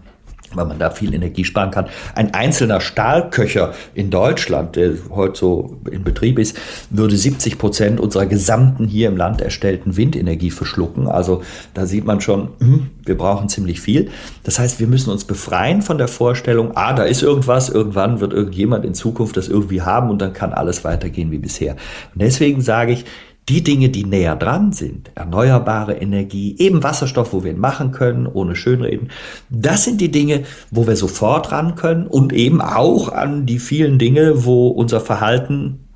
[0.55, 1.87] weil man da viel Energie sparen kann.
[2.15, 6.57] Ein einzelner Stahlköcher in Deutschland, der heute so in Betrieb ist,
[6.91, 11.09] würde 70 Prozent unserer gesamten hier im Land erstellten Windenergie verschlucken.
[11.09, 11.43] Also
[11.75, 14.11] da sieht man schon, hm, wir brauchen ziemlich viel.
[14.45, 18.33] Das heißt, wir müssen uns befreien von der Vorstellung, ah, da ist irgendwas, irgendwann wird
[18.33, 21.73] irgendjemand in Zukunft das irgendwie haben und dann kann alles weitergehen wie bisher.
[22.15, 23.05] Und deswegen sage ich,
[23.49, 28.27] die Dinge, die näher dran sind, erneuerbare Energie, eben Wasserstoff, wo wir ihn machen können,
[28.27, 29.11] ohne Schönreden,
[29.51, 33.99] das sind die Dinge, wo wir sofort ran können und eben auch an die vielen
[33.99, 35.89] Dinge, wo unser Verhalten,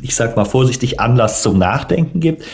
[0.00, 2.44] ich sag mal vorsichtig, Anlass zum Nachdenken gibt.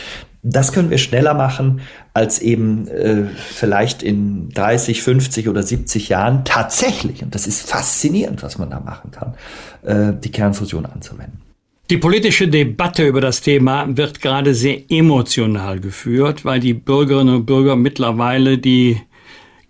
[0.43, 1.81] Das können wir schneller machen,
[2.15, 8.43] als eben äh, vielleicht in 30, 50 oder 70 Jahren tatsächlich, und das ist faszinierend,
[8.43, 9.35] was man da machen kann,
[9.83, 11.48] äh, die Kernfusion anzuwenden.
[11.91, 17.47] Die politische Debatte über das Thema wird gerade sehr emotional geführt, weil die Bürgerinnen und
[17.47, 19.01] Bürger mittlerweile die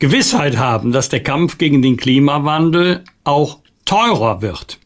[0.00, 4.80] Gewissheit haben, dass der Kampf gegen den Klimawandel auch teurer wird.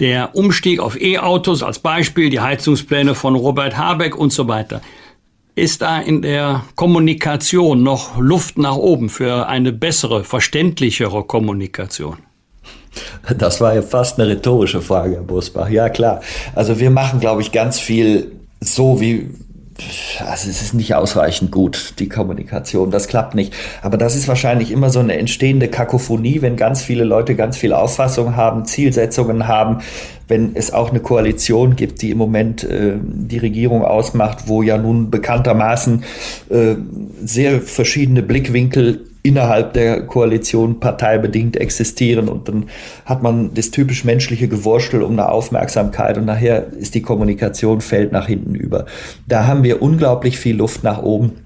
[0.00, 4.82] Der Umstieg auf E-Autos als Beispiel, die Heizungspläne von Robert Habeck und so weiter.
[5.54, 12.16] Ist da in der Kommunikation noch Luft nach oben für eine bessere, verständlichere Kommunikation?
[13.38, 15.68] Das war ja fast eine rhetorische Frage, Herr Busbach.
[15.68, 16.20] Ja, klar.
[16.54, 19.30] Also wir machen, glaube ich, ganz viel so wie,
[20.20, 23.52] also es ist nicht ausreichend gut, die Kommunikation, das klappt nicht.
[23.82, 27.72] Aber das ist wahrscheinlich immer so eine entstehende Kakophonie, wenn ganz viele Leute ganz viel
[27.72, 29.78] Auffassung haben, Zielsetzungen haben,
[30.28, 34.78] wenn es auch eine Koalition gibt, die im Moment äh, die Regierung ausmacht, wo ja
[34.78, 36.04] nun bekanntermaßen
[36.50, 36.74] äh,
[37.24, 42.66] sehr verschiedene Blickwinkel innerhalb der Koalition parteibedingt existieren und dann
[43.04, 48.12] hat man das typisch menschliche Gewurstel um eine Aufmerksamkeit und nachher ist die Kommunikation fällt
[48.12, 48.86] nach hinten über.
[49.26, 51.45] Da haben wir unglaublich viel Luft nach oben.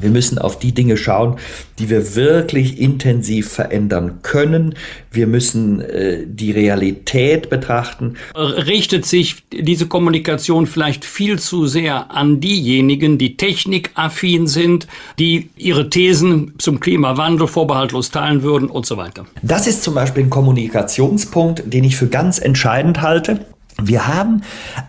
[0.00, 1.36] Wir müssen auf die Dinge schauen,
[1.78, 4.74] die wir wirklich intensiv verändern können.
[5.10, 8.14] Wir müssen äh, die Realität betrachten.
[8.34, 14.86] Richtet sich diese Kommunikation vielleicht viel zu sehr an diejenigen, die technikaffin sind,
[15.18, 19.26] die ihre Thesen zum Klimawandel vorbehaltlos teilen würden und so weiter?
[19.42, 23.40] Das ist zum Beispiel ein Kommunikationspunkt, den ich für ganz entscheidend halte.
[23.82, 24.42] Wir haben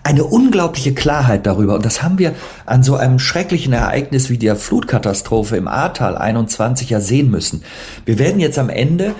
[0.04, 2.34] eine unglaubliche Klarheit darüber und das haben wir
[2.65, 7.63] an so einem schrecklichen Ereignis wie der Flutkatastrophe im Ahrtal 21 ja sehen müssen.
[8.06, 9.13] Wir werden jetzt am Ende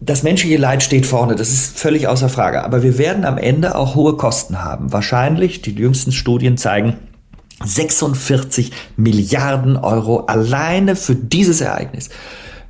[0.00, 2.64] das menschliche Leid steht vorne, das ist völlig außer Frage.
[2.64, 4.92] Aber wir werden am Ende auch hohe Kosten haben.
[4.92, 6.96] Wahrscheinlich, die jüngsten Studien zeigen,
[7.64, 12.10] 46 Milliarden Euro alleine für dieses Ereignis.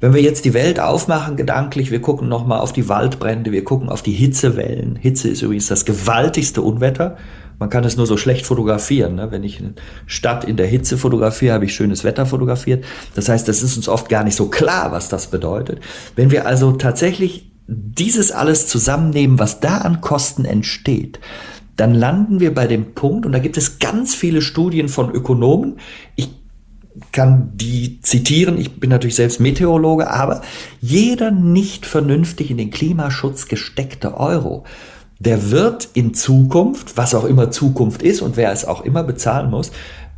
[0.00, 3.88] Wenn wir jetzt die Welt aufmachen, gedanklich, wir gucken nochmal auf die Waldbrände, wir gucken
[3.88, 4.96] auf die Hitzewellen.
[4.96, 7.16] Hitze ist übrigens das gewaltigste Unwetter.
[7.58, 9.14] Man kann es nur so schlecht fotografieren.
[9.14, 9.30] Ne?
[9.30, 12.84] Wenn ich eine Stadt in der Hitze fotografiere, habe ich schönes Wetter fotografiert.
[13.14, 15.80] Das heißt, das ist uns oft gar nicht so klar, was das bedeutet.
[16.14, 21.18] Wenn wir also tatsächlich dieses alles zusammennehmen, was da an Kosten entsteht,
[21.76, 25.78] dann landen wir bei dem Punkt, und da gibt es ganz viele Studien von Ökonomen.
[26.14, 26.30] Ich
[27.12, 28.58] kann die zitieren.
[28.58, 30.42] Ich bin natürlich selbst Meteorologe, aber
[30.80, 34.64] jeder nicht vernünftig in den Klimaschutz gesteckte Euro,
[35.18, 39.50] der wird in Zukunft, was auch immer Zukunft ist und wer es auch immer bezahlen
[39.50, 39.72] muss,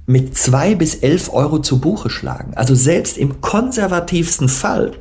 [0.07, 2.55] mit zwei bis elf Euro zu Buche schlagen.
[2.55, 4.93] Also selbst im konservativsten Fall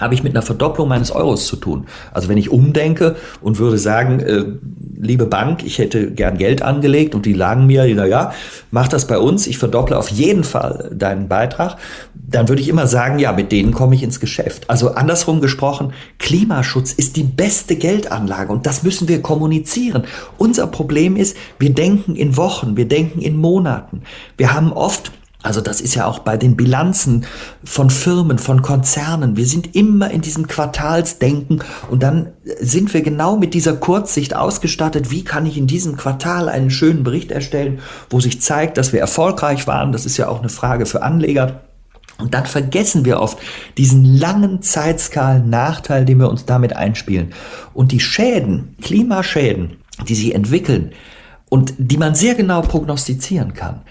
[0.00, 1.86] habe ich mit einer Verdopplung meines Euros zu tun.
[2.12, 4.44] Also wenn ich umdenke und würde sagen, äh,
[4.98, 8.32] liebe Bank, ich hätte gern Geld angelegt und die lagen mir, na ja,
[8.70, 11.76] mach das bei uns, ich verdopple auf jeden Fall deinen Beitrag,
[12.14, 14.68] dann würde ich immer sagen, ja, mit denen komme ich ins Geschäft.
[14.68, 20.04] Also andersrum gesprochen, Klimaschutz ist die beste Geldanlage und das müssen wir kommunizieren.
[20.38, 24.02] Unser Problem ist, wir denken in Wochen, wir denken in Monaten.
[24.36, 25.12] Wir haben oft
[25.44, 27.26] Also das ist ja auch bei den Bilanzen
[27.64, 29.36] von Firmen, von Konzernen.
[29.36, 35.10] Wir sind immer in diesem Quartalsdenken und dann sind wir genau mit dieser Kurzsicht ausgestattet.
[35.10, 39.00] Wie kann ich in diesem Quartal einen schönen Bericht erstellen, wo sich zeigt, dass wir
[39.00, 39.92] erfolgreich waren?
[39.92, 41.60] Das ist ja auch eine Frage für Anleger.
[42.16, 43.36] Und dann vergessen wir oft
[43.76, 47.34] diesen langen Zeitskalen Nachteil, den wir uns damit einspielen.
[47.74, 49.76] Und die Schäden, Klimaschäden,
[50.08, 50.92] die sie entwickeln
[51.50, 53.82] und die man sehr genau prognostizieren kann,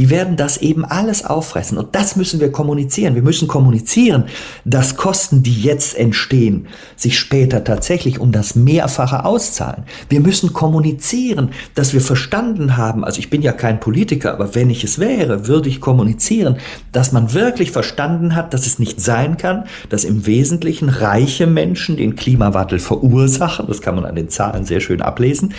[0.00, 1.76] die werden das eben alles auffressen.
[1.76, 3.14] Und das müssen wir kommunizieren.
[3.14, 4.24] Wir müssen kommunizieren,
[4.64, 9.82] dass Kosten, die jetzt entstehen, sich später tatsächlich um das Mehrfache auszahlen.
[10.08, 14.70] Wir müssen kommunizieren, dass wir verstanden haben, also ich bin ja kein Politiker, aber wenn
[14.70, 16.56] ich es wäre, würde ich kommunizieren,
[16.92, 21.98] dass man wirklich verstanden hat, dass es nicht sein kann, dass im Wesentlichen reiche Menschen
[21.98, 25.52] den Klimawandel verursachen, das kann man an den Zahlen sehr schön ablesen,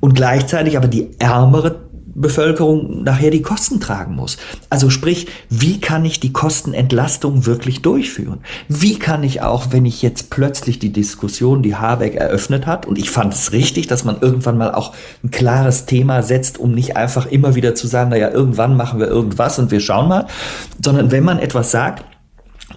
[0.00, 1.88] und gleichzeitig aber die ärmere
[2.20, 4.36] Bevölkerung nachher die Kosten tragen muss.
[4.70, 8.40] Also sprich, wie kann ich die Kostenentlastung wirklich durchführen?
[8.68, 12.98] Wie kann ich auch, wenn ich jetzt plötzlich die Diskussion, die Habeck eröffnet hat, und
[12.98, 16.96] ich fand es richtig, dass man irgendwann mal auch ein klares Thema setzt, um nicht
[16.96, 20.26] einfach immer wieder zu sagen, naja, irgendwann machen wir irgendwas und wir schauen mal,
[20.82, 22.04] sondern wenn man etwas sagt,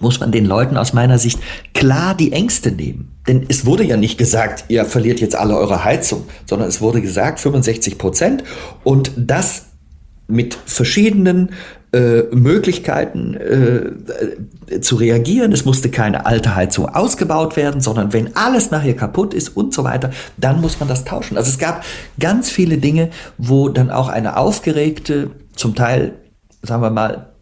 [0.00, 1.38] muss man den Leuten aus meiner Sicht
[1.74, 3.12] klar die Ängste nehmen.
[3.28, 7.00] Denn es wurde ja nicht gesagt, ihr verliert jetzt alle eure Heizung, sondern es wurde
[7.00, 8.44] gesagt 65 Prozent
[8.84, 9.66] und das
[10.26, 11.50] mit verschiedenen
[11.92, 15.52] äh, Möglichkeiten äh, zu reagieren.
[15.52, 19.84] Es musste keine alte Heizung ausgebaut werden, sondern wenn alles nachher kaputt ist und so
[19.84, 21.36] weiter, dann muss man das tauschen.
[21.36, 21.84] Also es gab
[22.18, 26.14] ganz viele Dinge, wo dann auch eine aufgeregte, zum Teil,
[26.62, 27.32] sagen wir mal,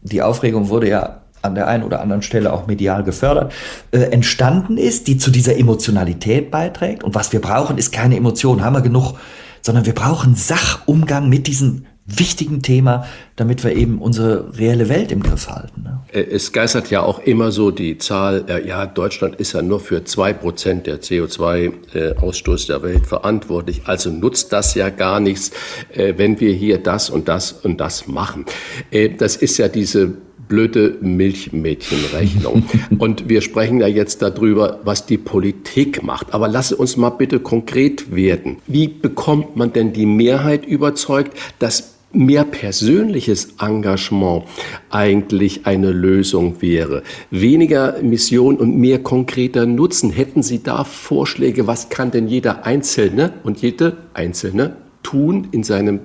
[0.00, 3.52] die Aufregung wurde ja an der einen oder anderen Stelle auch medial gefördert,
[3.90, 7.04] äh, entstanden ist, die zu dieser Emotionalität beiträgt.
[7.04, 9.14] Und was wir brauchen, ist keine Emotion, haben wir genug,
[9.62, 11.86] sondern wir brauchen Sachumgang mit diesem
[12.18, 15.82] wichtigen Thema, damit wir eben unsere reelle Welt im Griff halten.
[15.82, 16.00] Ne?
[16.12, 19.80] Äh, es geistert ja auch immer so die Zahl, äh, ja, Deutschland ist ja nur
[19.80, 25.52] für zwei Prozent der CO2-Ausstoß der Welt verantwortlich, also nutzt das ja gar nichts,
[25.92, 28.44] äh, wenn wir hier das und das und das machen.
[29.18, 30.14] Das ist ja diese
[30.50, 32.64] blöde Milchmädchenrechnung.
[32.98, 36.34] Und wir sprechen ja jetzt darüber, was die Politik macht.
[36.34, 38.58] Aber lasse uns mal bitte konkret werden.
[38.66, 44.44] Wie bekommt man denn die Mehrheit überzeugt, dass mehr persönliches Engagement
[44.90, 47.02] eigentlich eine Lösung wäre.
[47.30, 50.10] Weniger Mission und mehr konkreter Nutzen.
[50.10, 56.00] Hätten Sie da Vorschläge, was kann denn jeder Einzelne und jede Einzelne tun in seinem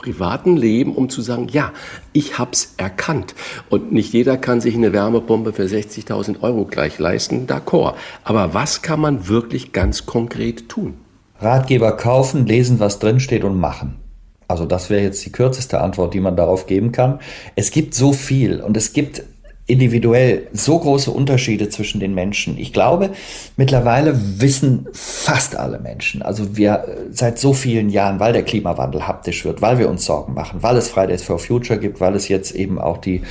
[0.00, 1.72] privaten Leben, um zu sagen, ja,
[2.12, 3.34] ich habe es erkannt.
[3.68, 7.94] Und nicht jeder kann sich eine Wärmepumpe für 60.000 Euro gleich leisten, d'accord.
[8.24, 10.94] Aber was kann man wirklich ganz konkret tun?
[11.38, 13.96] Ratgeber kaufen, lesen, was drinsteht und machen.
[14.48, 17.20] Also das wäre jetzt die kürzeste Antwort, die man darauf geben kann.
[17.54, 19.22] Es gibt so viel und es gibt
[19.70, 22.58] individuell so große Unterschiede zwischen den Menschen.
[22.58, 23.10] Ich glaube,
[23.56, 29.06] mittlerweile wissen fast alle Menschen, also wir äh, seit so vielen Jahren, weil der Klimawandel
[29.06, 32.28] haptisch wird, weil wir uns Sorgen machen, weil es Fridays for Future gibt, weil es
[32.28, 33.22] jetzt eben auch die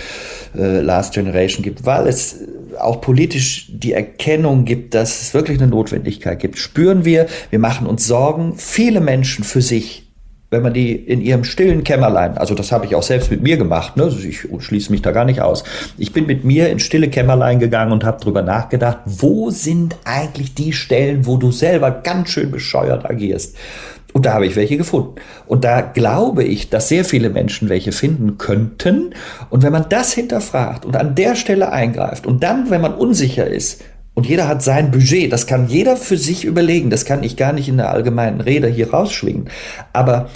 [0.57, 2.39] äh, Last Generation gibt, weil es
[2.79, 7.87] auch politisch die Erkennung gibt, dass es wirklich eine Notwendigkeit gibt, spüren wir, wir machen
[7.87, 10.08] uns Sorgen, viele Menschen für sich
[10.51, 13.57] wenn man die in ihrem stillen Kämmerlein, also das habe ich auch selbst mit mir
[13.57, 14.07] gemacht, ne?
[14.07, 15.63] Ich schließe mich da gar nicht aus.
[15.97, 20.55] Ich bin mit mir in stille Kämmerlein gegangen und habe drüber nachgedacht, wo sind eigentlich
[20.55, 23.55] die Stellen, wo du selber ganz schön bescheuert agierst.
[24.11, 25.15] Und da habe ich welche gefunden.
[25.45, 29.13] Und da glaube ich, dass sehr viele Menschen welche finden könnten.
[29.51, 33.45] Und wenn man das hinterfragt und an der Stelle eingreift und dann, wenn man unsicher
[33.45, 33.83] ist,
[34.19, 35.31] und jeder hat sein Budget.
[35.31, 36.89] Das kann jeder für sich überlegen.
[36.89, 39.49] Das kann ich gar nicht in der allgemeinen Rede hier rausschwingen.
[39.93, 40.29] Aber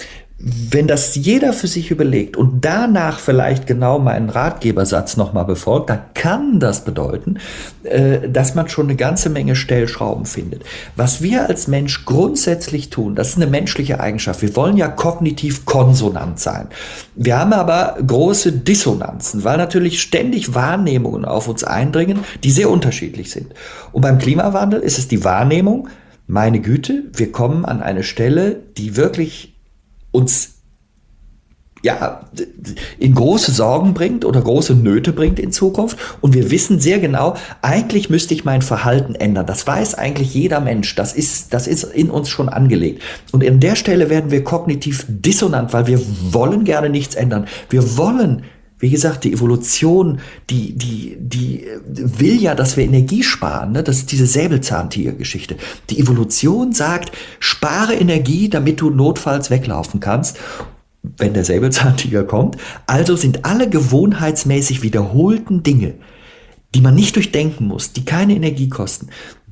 [0.46, 6.02] wenn das jeder für sich überlegt und danach vielleicht genau meinen Ratgebersatz nochmal befolgt, dann
[6.14, 7.38] kann das bedeuten,
[7.84, 10.64] äh, dass man schon eine ganze Menge Stellschrauben findet.
[10.98, 14.42] Was wir als Mensch grundsätzlich tun, das ist eine menschliche Eigenschaft.
[14.42, 16.68] Wir wollen ja kognitiv konsonant sein.
[17.16, 23.32] Wir haben aber große Dissonanzen, weil natürlich ständig Wahrnehmungen auf uns eindringen, die sehr unterschiedlich
[23.32, 23.54] sind.
[23.94, 25.88] Und beim Klimawandel ist es die Wahrnehmung,
[26.28, 29.53] meine Güte, wir kommen an eine Stelle, die wirklich
[30.14, 30.54] uns
[31.84, 32.22] ja,
[32.98, 35.98] in große Sorgen bringt oder große Nöte bringt in Zukunft.
[36.22, 39.46] Und wir wissen sehr genau, eigentlich müsste ich mein Verhalten ändern.
[39.46, 40.96] Das weiß eigentlich jeder Mensch.
[40.96, 43.02] Das ist, das ist in uns schon angelegt.
[43.34, 46.00] Und an der Stelle werden wir kognitiv dissonant, weil wir
[46.32, 47.48] wollen gerne nichts ändern.
[47.70, 48.44] Wir wollen
[48.84, 50.20] wie gesagt, die Evolution,
[50.50, 53.72] die, die, die will ja, dass wir Energie sparen.
[53.72, 53.82] Ne?
[53.82, 55.56] Das ist diese Säbelzahntiger-Geschichte.
[55.90, 60.38] Die Evolution sagt, spare Energie, damit du notfalls weglaufen kannst.
[61.18, 62.58] wenn der Säbelzahntiger kommt.
[62.86, 65.94] Also sind alle gewohnheitsmäßig wiederholten Dinge,
[66.76, 69.08] die man nicht durchdenken muss, die keine Energie kosten,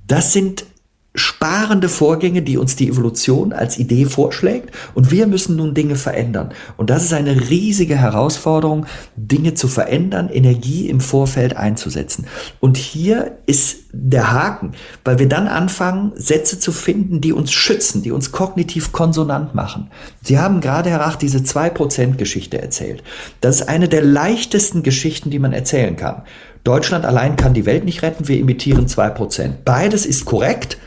[0.08, 0.66] das sind
[1.14, 6.54] sparende Vorgänge, die uns die Evolution als Idee vorschlägt und wir müssen nun Dinge verändern.
[6.78, 8.86] Und das ist eine riesige Herausforderung,
[9.18, 12.28] Dinge zu verändern, Energie im Vorfeld einzusetzen.
[12.62, 14.72] Und hier ist der Haken,
[15.04, 19.92] weil wir dann anfangen, Sätze zu finden, die uns schützen, die uns kognitiv konsonant machen.
[20.24, 23.04] Sie haben gerade, Herr Rach, diese 2%-Geschichte erzählt.
[23.42, 26.22] Das ist eine der leichtesten Geschichten, die man erzählen kann.
[26.64, 29.56] Deutschland allein kann die Welt nicht retten, wir imitieren 2%.
[29.66, 30.78] Beides ist korrekt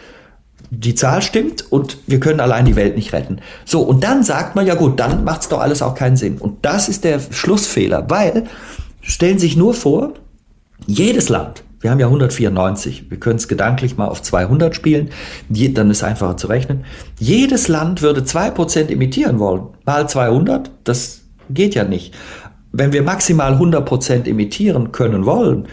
[0.81, 3.39] die Zahl stimmt und wir können allein die Welt nicht retten.
[3.65, 6.39] So, und dann sagt man, ja gut, dann macht es doch alles auch keinen Sinn.
[6.39, 8.45] Und das ist der Schlussfehler, weil,
[9.01, 10.15] stellen Sie sich nur vor,
[10.87, 15.11] jedes Land, wir haben ja 194, wir können es gedanklich mal auf 200 spielen,
[15.49, 16.85] dann ist einfacher zu rechnen,
[17.19, 22.15] jedes Land würde 2% imitieren wollen, mal 200, das geht ja nicht.
[22.73, 25.69] Wenn wir maximal 100% imitieren können wollen,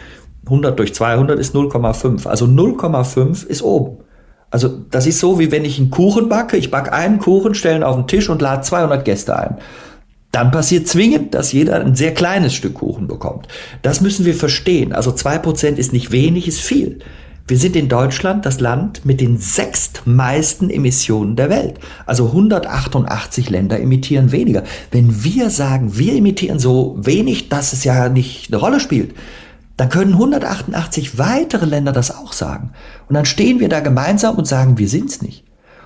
[0.46, 4.04] 100 durch 200 ist 0,5, also 0,5 ist oben.
[4.52, 6.58] Also das ist so, wie wenn ich einen Kuchen backe.
[6.58, 9.58] Ich backe einen Kuchen, stelle ihn auf den Tisch und lade 200 Gäste ein.
[10.32, 13.48] Dann passiert zwingend, dass jeder ein sehr kleines Stück Kuchen bekommt.
[13.82, 14.94] Das müssen wir verstehen.
[14.94, 17.00] Also zwei Prozent ist nicht wenig, ist viel.
[17.48, 21.80] Wir sind in Deutschland das Land mit den sechstmeisten Emissionen der Welt.
[22.06, 24.64] Also 188 Länder emittieren weniger.
[24.92, 29.16] Wenn wir sagen, wir emittieren so wenig, dass es ja nicht eine Rolle spielt,
[29.82, 32.70] dann können 188 weitere Länder das auch sagen.
[33.10, 35.44] Und dann stehen wir da gemeinsam und sagen, wir sind's nicht.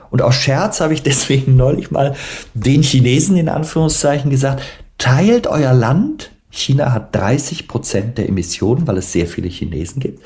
[0.10, 2.14] Und aus Scherz habe ich deswegen neulich mal
[2.54, 4.64] den Chinesen in Anführungszeichen gesagt,
[4.98, 10.22] teilt euer Land, China hat 30 Prozent der Emissionen, weil es sehr viele Chinesen gibt,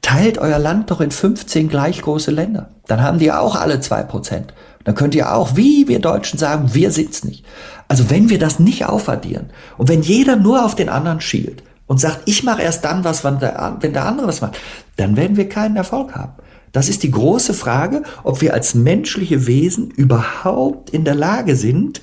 [0.00, 2.70] teilt euer Land doch in 15 gleich große Länder.
[2.86, 4.54] Dann haben die auch alle zwei Prozent.
[4.84, 7.44] Dann könnt ihr auch, wie wir Deutschen sagen, wir sind's nicht.
[7.86, 11.98] Also wenn wir das nicht aufaddieren und wenn jeder nur auf den anderen schielt, und
[11.98, 14.56] sagt, ich mache erst dann was, wenn der, wenn der andere was macht,
[14.94, 16.34] dann werden wir keinen Erfolg haben.
[16.70, 22.00] Das ist die große Frage, ob wir als menschliche Wesen überhaupt in der Lage sind,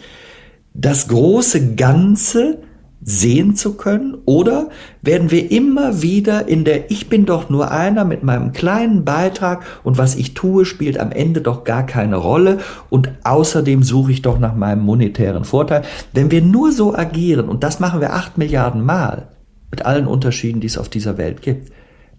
[0.73, 2.57] das große Ganze
[3.01, 4.67] sehen zu können oder
[5.01, 9.63] werden wir immer wieder in der Ich bin doch nur einer mit meinem kleinen Beitrag
[9.85, 12.57] und was ich tue spielt am Ende doch gar keine Rolle
[12.89, 15.83] und außerdem suche ich doch nach meinem monetären Vorteil.
[16.11, 19.29] Wenn wir nur so agieren und das machen wir acht Milliarden Mal,
[19.71, 21.71] mit allen Unterschieden, die es auf dieser Welt gibt,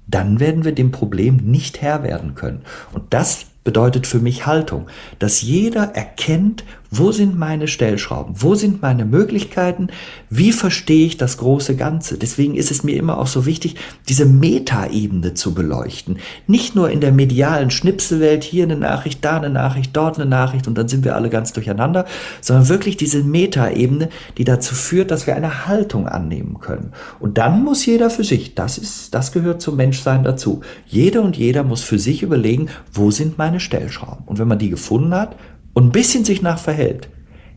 [0.07, 2.63] dann werden wir dem Problem nicht Herr werden können.
[2.93, 4.87] Und das bedeutet für mich Haltung,
[5.19, 8.35] dass jeder erkennt, wo sind meine Stellschrauben?
[8.39, 9.89] Wo sind meine Möglichkeiten?
[10.31, 12.17] Wie verstehe ich das große Ganze?
[12.17, 13.77] Deswegen ist es mir immer auch so wichtig,
[14.09, 16.19] diese Metaebene zu beleuchten.
[16.47, 20.67] Nicht nur in der medialen Schnipselwelt, hier eine Nachricht, da eine Nachricht, dort eine Nachricht
[20.67, 22.07] und dann sind wir alle ganz durcheinander,
[22.41, 24.09] sondern wirklich diese Metaebene,
[24.39, 26.93] die dazu führt, dass wir eine Haltung annehmen können.
[27.21, 30.63] Und dann muss jeder für sich, das ist, das gehört zum Menschsein dazu.
[30.87, 34.25] Jeder und jeder muss für sich überlegen, wo sind meine Stellschrauben?
[34.27, 35.37] Und wenn man die gefunden hat,
[35.79, 37.09] und ein bisschen sich nach verhält.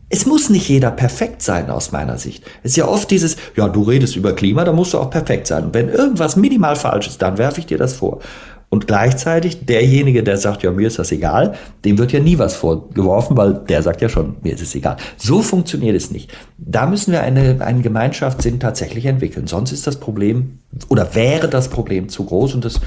[0.08, 2.44] Es muss nicht jeder perfekt sein aus meiner Sicht.
[2.62, 5.48] Es ist ja oft dieses, ja, du redest über Klima, da musst du auch perfekt
[5.48, 5.64] sein.
[5.64, 8.20] Und wenn irgendwas minimal falsch ist, dann werfe ich dir das vor.
[8.68, 12.54] Und gleichzeitig derjenige, der sagt, ja, mir ist das egal, dem wird ja nie was
[12.54, 14.98] vorgeworfen, weil der sagt ja schon, mir ist es egal.
[15.16, 16.30] So funktioniert es nicht.
[16.58, 19.48] Da müssen wir eine, einen Gemeinschaftssinn tatsächlich entwickeln.
[19.48, 22.80] Sonst ist das Problem oder wäre das Problem zu groß und das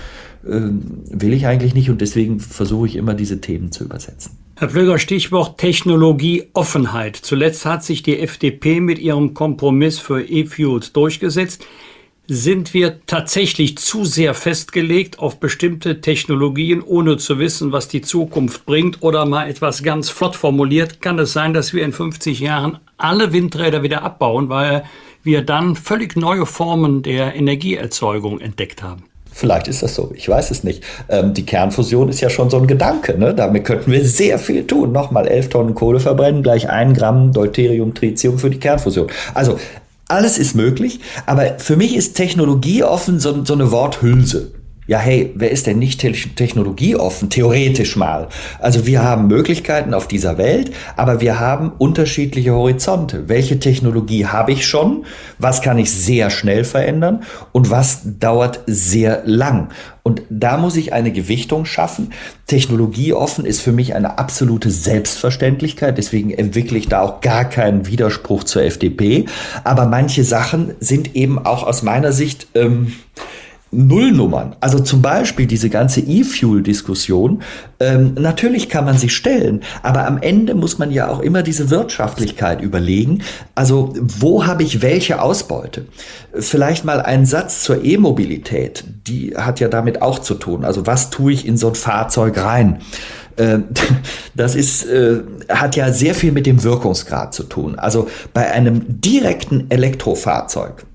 [0.46, 4.38] will ich eigentlich nicht und deswegen versuche ich immer diese Themen zu übersetzen.
[4.58, 7.18] Herr Pflöger, Stichwort Technologieoffenheit.
[7.18, 11.66] Zuletzt hat sich die FDP mit ihrem Kompromiss für E-Fuels durchgesetzt.
[12.28, 18.66] Sind wir tatsächlich zu sehr festgelegt auf bestimmte Technologien, ohne zu wissen, was die Zukunft
[18.66, 19.04] bringt?
[19.04, 23.34] Oder mal etwas ganz flott formuliert, kann es sein, dass wir in 50 Jahren alle
[23.34, 24.86] Windräder wieder abbauen, weil
[25.22, 29.04] wir dann völlig neue Formen der Energieerzeugung entdeckt haben?
[29.38, 30.82] Vielleicht ist das so, ich weiß es nicht.
[31.10, 33.20] Ähm, die Kernfusion ist ja schon so ein Gedanke.
[33.20, 33.34] Ne?
[33.36, 34.94] Damit könnten wir sehr viel tun.
[34.94, 39.08] Nochmal 11 Tonnen Kohle verbrennen, gleich ein Gramm Deuterium, Tritium für die Kernfusion.
[39.34, 39.60] Also
[40.08, 44.52] alles ist möglich, aber für mich ist Technologie offen so, so eine Worthülse
[44.88, 46.00] ja, hey, wer ist denn nicht
[46.36, 47.30] technologieoffen?
[47.30, 48.28] Theoretisch mal.
[48.60, 53.28] Also wir haben Möglichkeiten auf dieser Welt, aber wir haben unterschiedliche Horizonte.
[53.28, 55.06] Welche Technologie habe ich schon?
[55.40, 57.24] Was kann ich sehr schnell verändern?
[57.52, 59.70] Und was dauert sehr lang?
[60.04, 62.12] Und da muss ich eine Gewichtung schaffen.
[62.46, 65.98] Technologieoffen ist für mich eine absolute Selbstverständlichkeit.
[65.98, 69.26] Deswegen entwickle ich da auch gar keinen Widerspruch zur FDP.
[69.64, 72.94] Aber manche Sachen sind eben auch aus meiner Sicht, ähm,
[73.76, 74.56] Nullnummern.
[74.60, 77.42] Also zum Beispiel diese ganze E-Fuel-Diskussion.
[77.80, 81.70] Ähm, natürlich kann man sie stellen, aber am Ende muss man ja auch immer diese
[81.70, 83.22] Wirtschaftlichkeit überlegen.
[83.54, 85.86] Also wo habe ich welche Ausbeute?
[86.34, 88.84] Vielleicht mal ein Satz zur E-Mobilität.
[89.08, 90.66] Die hat ja damit auch zu tun.
[90.66, 92.80] Also was tue ich in so ein Fahrzeug rein?
[93.38, 93.66] Ähm,
[94.36, 97.78] das ist, äh, hat ja sehr viel mit dem Wirkungsgrad zu tun.
[97.78, 100.86] Also bei einem direkten Elektrofahrzeug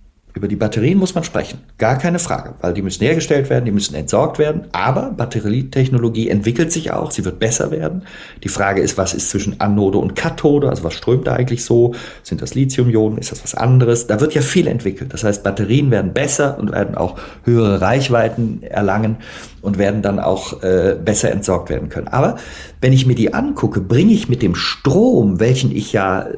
[0.40, 3.72] über die Batterien muss man sprechen, gar keine Frage, weil die müssen hergestellt werden, die
[3.72, 4.68] müssen entsorgt werden.
[4.72, 8.04] Aber Batterietechnologie entwickelt sich auch, sie wird besser werden.
[8.42, 11.94] Die Frage ist, was ist zwischen Anode und Kathode, also was strömt da eigentlich so?
[12.22, 14.06] Sind das Lithium-Ionen, ist das was anderes?
[14.06, 15.12] Da wird ja viel entwickelt.
[15.12, 19.16] Das heißt, Batterien werden besser und werden auch höhere Reichweiten erlangen
[19.60, 22.08] und werden dann auch äh, besser entsorgt werden können.
[22.08, 22.36] Aber
[22.80, 26.28] wenn ich mir die angucke, bringe ich mit dem Strom, welchen ich ja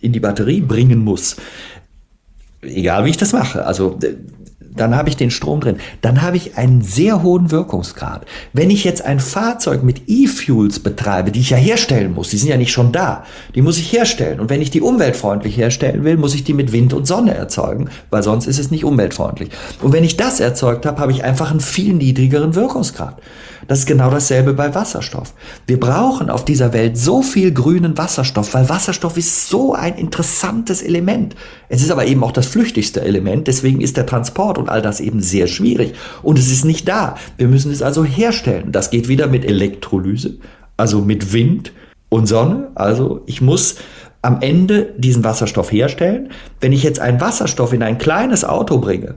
[0.00, 1.36] in die Batterie bringen muss,
[2.62, 3.64] egal wie ich das mache.
[3.66, 3.98] Also
[4.74, 5.76] dann habe ich den Strom drin.
[6.00, 8.24] Dann habe ich einen sehr hohen Wirkungsgrad.
[8.52, 12.48] Wenn ich jetzt ein Fahrzeug mit E-Fuels betreibe, die ich ja herstellen muss, die sind
[12.48, 14.40] ja nicht schon da, die muss ich herstellen.
[14.40, 17.90] Und wenn ich die umweltfreundlich herstellen will, muss ich die mit Wind und Sonne erzeugen,
[18.10, 19.50] weil sonst ist es nicht umweltfreundlich.
[19.82, 23.20] Und wenn ich das erzeugt habe, habe ich einfach einen viel niedrigeren Wirkungsgrad.
[23.68, 25.34] Das ist genau dasselbe bei Wasserstoff.
[25.66, 30.82] Wir brauchen auf dieser Welt so viel grünen Wasserstoff, weil Wasserstoff ist so ein interessantes
[30.82, 31.34] Element.
[31.68, 35.00] Es ist aber eben auch das flüchtigste Element, deswegen ist der Transport und all das
[35.00, 35.94] eben sehr schwierig.
[36.22, 37.16] Und es ist nicht da.
[37.36, 38.72] Wir müssen es also herstellen.
[38.72, 40.38] Das geht wieder mit Elektrolyse,
[40.76, 41.72] also mit Wind
[42.08, 42.70] und Sonne.
[42.74, 43.76] Also ich muss
[44.22, 46.30] am Ende diesen Wasserstoff herstellen.
[46.60, 49.16] Wenn ich jetzt einen Wasserstoff in ein kleines Auto bringe,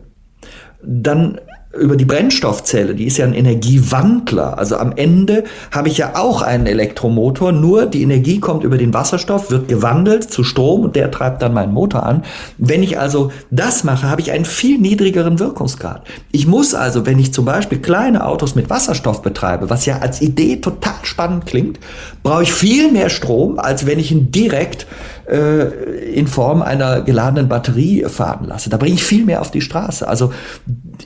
[0.82, 1.40] dann
[1.80, 4.58] über die Brennstoffzelle, die ist ja ein Energiewandler.
[4.58, 8.94] Also am Ende habe ich ja auch einen Elektromotor, nur die Energie kommt über den
[8.94, 12.24] Wasserstoff, wird gewandelt zu Strom und der treibt dann meinen Motor an.
[12.58, 16.04] Wenn ich also das mache, habe ich einen viel niedrigeren Wirkungsgrad.
[16.32, 20.22] Ich muss also, wenn ich zum Beispiel kleine Autos mit Wasserstoff betreibe, was ja als
[20.22, 21.80] Idee total spannend klingt,
[22.24, 24.88] brauche ich viel mehr Strom, als wenn ich ihn direkt
[25.28, 28.70] äh, in Form einer geladenen Batterie fahren lasse.
[28.70, 30.08] Da bringe ich viel mehr auf die Straße.
[30.08, 30.32] Also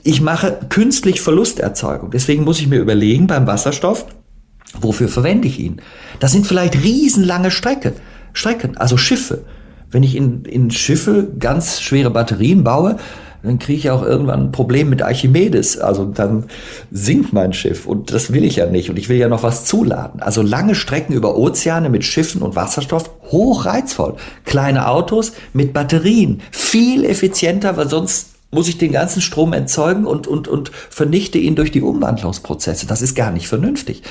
[0.04, 2.12] ich mache künstlich Verlusterzeugung.
[2.12, 4.06] Deswegen muss ich mir überlegen beim Wasserstoff,
[4.80, 5.82] wofür verwende ich ihn?
[6.20, 7.94] Das sind vielleicht riesenlange Strecke,
[8.34, 9.46] Strecken, also Schiffe.
[9.92, 12.98] Wenn ich in, in Schiffe ganz schwere Batterien baue,
[13.44, 15.78] dann kriege ich auch irgendwann ein Problem mit Archimedes.
[15.78, 16.46] Also dann
[16.92, 19.66] sinkt mein Schiff und das will ich ja nicht und ich will ja noch was
[19.66, 20.22] zuladen.
[20.22, 24.16] Also lange Strecken über Ozeane mit Schiffen und Wasserstoff, hoch reizvoll.
[24.46, 30.28] Kleine Autos mit Batterien, viel effizienter, weil sonst muss ich den ganzen Strom entzeugen und,
[30.28, 32.88] und, und vernichte ihn durch die Umwandlungsprozesse.
[32.88, 34.04] Das ist gar nicht vernünftig.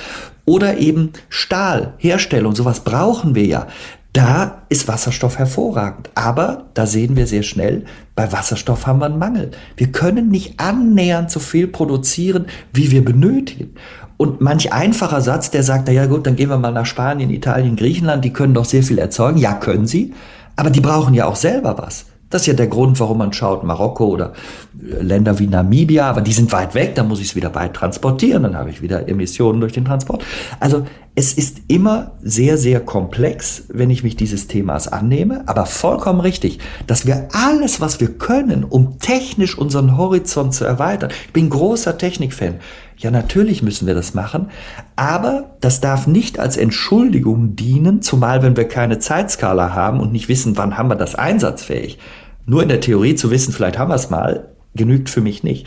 [0.44, 3.66] Oder eben Stahl, Herstellung, sowas brauchen wir ja.
[4.12, 6.10] Da ist Wasserstoff hervorragend.
[6.14, 7.84] Aber da sehen wir sehr schnell,
[8.14, 9.50] bei Wasserstoff haben wir einen Mangel.
[9.76, 13.74] Wir können nicht annähernd so viel produzieren, wie wir benötigen.
[14.16, 17.30] Und manch einfacher Satz, der sagt, na ja gut, dann gehen wir mal nach Spanien,
[17.30, 19.38] Italien, Griechenland, die können doch sehr viel erzeugen.
[19.38, 20.14] Ja, können sie.
[20.56, 22.06] Aber die brauchen ja auch selber was.
[22.30, 24.32] Das ist ja der Grund, warum man schaut, Marokko oder
[24.80, 27.74] äh, Länder wie Namibia, aber die sind weit weg, da muss ich es wieder weit
[27.74, 30.24] transportieren, dann habe ich wieder Emissionen durch den Transport.
[30.60, 30.84] Also
[31.18, 36.60] es ist immer sehr, sehr komplex, wenn ich mich dieses Themas annehme, aber vollkommen richtig,
[36.86, 41.10] dass wir alles, was wir können, um technisch unseren Horizont zu erweitern.
[41.26, 42.60] Ich bin großer Technikfan.
[42.98, 44.50] Ja, natürlich müssen wir das machen,
[44.94, 50.28] aber das darf nicht als Entschuldigung dienen, zumal wenn wir keine Zeitskala haben und nicht
[50.28, 51.98] wissen, wann haben wir das einsatzfähig.
[52.46, 55.66] Nur in der Theorie zu wissen, vielleicht haben wir es mal, genügt für mich nicht.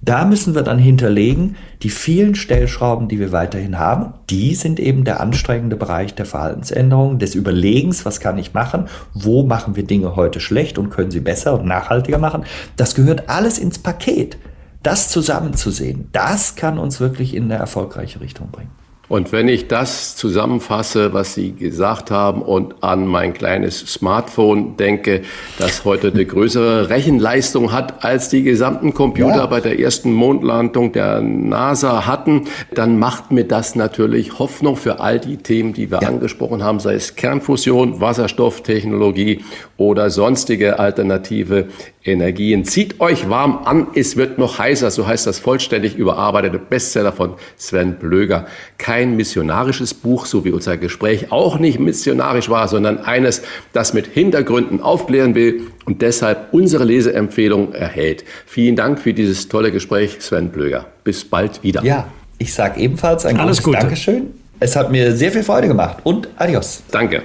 [0.00, 5.04] Da müssen wir dann hinterlegen, die vielen Stellschrauben, die wir weiterhin haben, die sind eben
[5.04, 10.14] der anstrengende Bereich der Verhaltensänderung, des Überlegens, was kann ich machen, wo machen wir Dinge
[10.16, 12.44] heute schlecht und können sie besser und nachhaltiger machen.
[12.76, 14.38] Das gehört alles ins Paket
[14.82, 18.70] das zusammenzusehen, das kann uns wirklich in eine erfolgreiche Richtung bringen.
[19.08, 25.22] Und wenn ich das zusammenfasse, was Sie gesagt haben und an mein kleines Smartphone denke,
[25.58, 29.46] das heute eine größere Rechenleistung hat, als die gesamten Computer ja.
[29.46, 32.44] bei der ersten Mondlandung der NASA hatten,
[32.74, 36.08] dann macht mir das natürlich Hoffnung für all die Themen, die wir ja.
[36.08, 39.42] angesprochen haben, sei es Kernfusion, Wasserstofftechnologie
[39.78, 41.68] oder sonstige alternative
[42.04, 42.64] Energien.
[42.64, 47.34] Zieht euch warm an, es wird noch heißer, so heißt das vollständig überarbeitete Bestseller von
[47.56, 48.46] Sven Blöger.
[48.78, 53.42] Kein missionarisches Buch, so wie unser Gespräch auch nicht missionarisch war, sondern eines,
[53.72, 58.24] das mit Hintergründen aufklären will und deshalb unsere Leseempfehlung erhält.
[58.46, 60.86] Vielen Dank für dieses tolle Gespräch, Sven Blöger.
[61.04, 61.82] Bis bald wieder.
[61.84, 63.78] Ja, ich sage ebenfalls ein Alles Gute.
[63.78, 64.34] Dankeschön.
[64.60, 66.82] Es hat mir sehr viel Freude gemacht und adios.
[66.90, 67.22] Danke.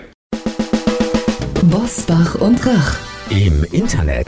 [1.64, 2.98] Bosbach und Rach.
[3.30, 4.28] Im Internet